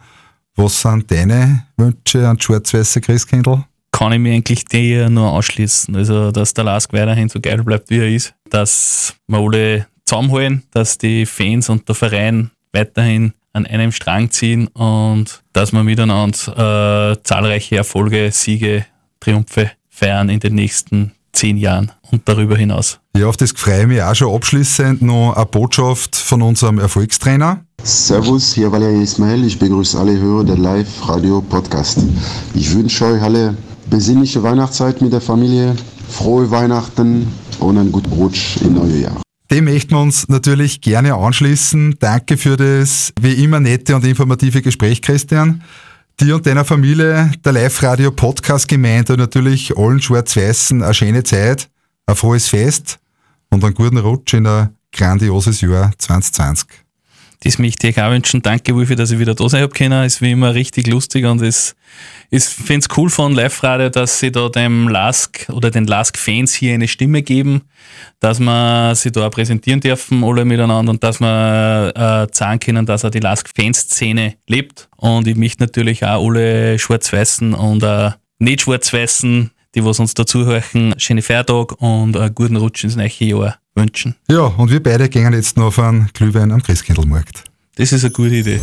Was 0.56 0.80
sind 0.80 1.10
deine 1.10 1.66
Wünsche 1.76 2.28
an 2.28 2.40
schwarz-weiße 2.40 3.00
Christkindl? 3.00 3.64
kann 3.92 4.12
ich 4.12 4.18
mir 4.18 4.32
eigentlich 4.32 4.64
dir 4.64 5.10
nur 5.10 5.30
anschließen. 5.32 5.94
Also, 5.94 6.30
dass 6.30 6.54
der 6.54 6.64
Lask 6.64 6.92
weiterhin 6.92 7.28
so 7.28 7.40
geil 7.40 7.62
bleibt, 7.62 7.90
wie 7.90 7.98
er 7.98 8.08
ist, 8.08 8.34
dass 8.48 9.14
wir 9.26 9.38
alle 9.38 9.86
zusammenholen, 10.11 10.64
dass 10.73 10.99
die 10.99 11.25
Fans 11.25 11.68
und 11.68 11.88
der 11.88 11.94
Verein 11.94 12.51
weiterhin 12.73 13.33
an 13.53 13.66
einem 13.66 13.92
Strang 13.92 14.31
ziehen 14.31 14.66
und 14.68 15.42
dass 15.53 15.73
wir 15.73 15.85
miteinander 15.85 17.12
äh, 17.12 17.23
zahlreiche 17.23 17.77
Erfolge, 17.77 18.31
Siege, 18.33 18.87
Triumphe 19.20 19.70
feiern 19.88 20.29
in 20.29 20.40
den 20.40 20.55
nächsten 20.55 21.12
zehn 21.33 21.57
Jahren 21.57 21.92
und 22.11 22.29
darüber 22.29 22.57
hinaus. 22.57 22.99
Ja, 23.16 23.29
auf 23.29 23.37
das 23.37 23.53
freue 23.53 23.83
ich 23.83 23.87
mich 23.87 24.03
auch 24.03 24.14
schon 24.14 24.35
abschließend 24.35 25.01
noch 25.03 25.35
eine 25.35 25.46
Botschaft 25.46 26.16
von 26.16 26.42
unserem 26.42 26.79
Erfolgstrainer. 26.79 27.64
Servus, 27.83 28.53
hier 28.55 28.73
Valerie 28.73 29.03
Ismail. 29.03 29.44
Ich 29.44 29.59
begrüße 29.59 29.99
alle 29.99 30.18
Hörer 30.18 30.44
der 30.44 30.59
Live-Radio-Podcast. 30.59 31.99
Ich 32.55 32.75
wünsche 32.75 33.05
euch 33.07 33.23
alle 33.23 33.57
besinnliche 33.88 34.42
Weihnachtszeit 34.42 35.01
mit 35.03 35.12
der 35.12 35.20
Familie, 35.20 35.77
frohe 36.09 36.51
Weihnachten 36.51 37.29
und 37.61 37.79
einen 37.79 37.92
guten 37.92 38.12
Rutsch 38.12 38.57
im 38.62 38.75
neuen 38.75 39.03
Jahr. 39.03 39.20
Dem 39.50 39.64
möchten 39.64 39.90
wir 39.90 40.00
uns 40.00 40.28
natürlich 40.28 40.80
gerne 40.80 41.14
anschließen. 41.14 41.96
Danke 41.98 42.36
für 42.36 42.56
das 42.56 43.12
wie 43.20 43.32
immer 43.42 43.58
nette 43.58 43.96
und 43.96 44.04
informative 44.04 44.62
Gespräch, 44.62 45.02
Christian. 45.02 45.62
Dir 46.20 46.36
und 46.36 46.46
deiner 46.46 46.64
Familie, 46.64 47.32
der 47.44 47.52
Live-Radio-Podcast-Gemeinde 47.52 49.14
und 49.14 49.18
natürlich 49.18 49.76
allen 49.76 50.00
Schwarz-Weißen 50.00 50.82
eine 50.82 50.94
schöne 50.94 51.24
Zeit, 51.24 51.68
ein 52.06 52.14
frohes 52.14 52.48
Fest 52.48 53.00
und 53.50 53.64
einen 53.64 53.74
guten 53.74 53.98
Rutsch 53.98 54.34
in 54.34 54.46
ein 54.46 54.70
grandioses 54.92 55.62
Jahr 55.62 55.90
2020 55.98 56.89
das 57.42 57.59
möchte 57.59 57.88
ich 57.88 58.00
auch 58.00 58.11
wünschen. 58.11 58.42
Danke, 58.42 58.74
Wolfi, 58.74 58.96
dass 58.96 59.11
ich 59.11 59.18
wieder 59.18 59.35
da 59.35 59.48
sein 59.48 59.62
habe 59.62 59.72
können. 59.72 60.05
Ist 60.05 60.20
wie 60.20 60.33
immer 60.33 60.55
richtig 60.55 60.87
lustig 60.87 61.24
und 61.24 61.40
es, 61.40 61.74
ich 62.29 62.44
finde 62.44 62.81
es 62.81 62.98
cool 62.98 63.09
von 63.09 63.33
Live-Radio, 63.33 63.88
dass 63.88 64.20
sie 64.20 64.31
da 64.31 64.50
dem 64.50 64.88
Lask 64.88 65.48
oder 65.50 65.70
den 65.70 65.87
Lask-Fans 65.87 66.53
hier 66.53 66.74
eine 66.74 66.87
Stimme 66.87 67.22
geben, 67.22 67.62
dass 68.20 68.40
wir 68.40 68.94
sie 68.94 69.11
da 69.11 69.31
präsentieren 69.31 69.81
dürfen, 69.81 70.22
alle 70.22 70.44
miteinander 70.44 70.90
und 70.90 71.03
dass 71.03 71.20
wir 71.20 71.92
äh, 71.96 72.35
sagen 72.35 72.61
können, 72.61 72.85
dass 72.85 73.07
auch 73.07 73.11
die 73.11 73.20
Lask-Fanszene 73.20 74.35
lebt. 74.46 74.90
Und 74.98 75.26
ich 75.26 75.37
möchte 75.37 75.62
natürlich 75.62 76.05
auch 76.05 76.26
alle 76.26 76.79
Schwarz-Weißen 76.79 77.55
und 77.55 77.83
äh, 77.83 78.11
nicht 78.38 78.62
Schwarz-Weißen, 78.62 79.50
die 79.74 79.85
was 79.85 79.98
uns 79.98 80.12
dazuhören, 80.12 80.94
schöne 80.98 81.22
Feiertag 81.22 81.81
und 81.81 82.18
einen 82.18 82.35
guten 82.35 82.57
Rutsch 82.57 82.85
ins 82.85 82.96
neue 82.96 83.09
Jahr 83.09 83.60
wünschen. 83.74 84.16
Ja, 84.28 84.40
und 84.42 84.70
wir 84.70 84.83
beide 84.83 85.09
gehen 85.09 85.33
jetzt 85.33 85.56
noch 85.56 85.66
auf 85.66 85.78
einen 85.78 86.11
Glühwein 86.12 86.52
am 86.52 86.62
Christkindlmarkt. 86.62 87.44
Das 87.76 87.92
ist 87.92 88.04
eine 88.04 88.12
gute 88.12 88.35
Idee. 88.35 88.61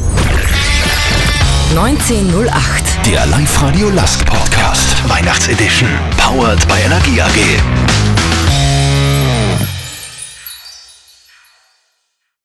1908. 1.72 3.06
Der 3.06 3.26
Live-Radio 3.28 3.90
Last 3.90 4.26
Podcast. 4.26 4.96
Weihnachtsedition. 5.10 5.90
Powered 6.18 6.66
by 6.68 6.76
Energie 6.86 7.22
AG. 7.22 7.97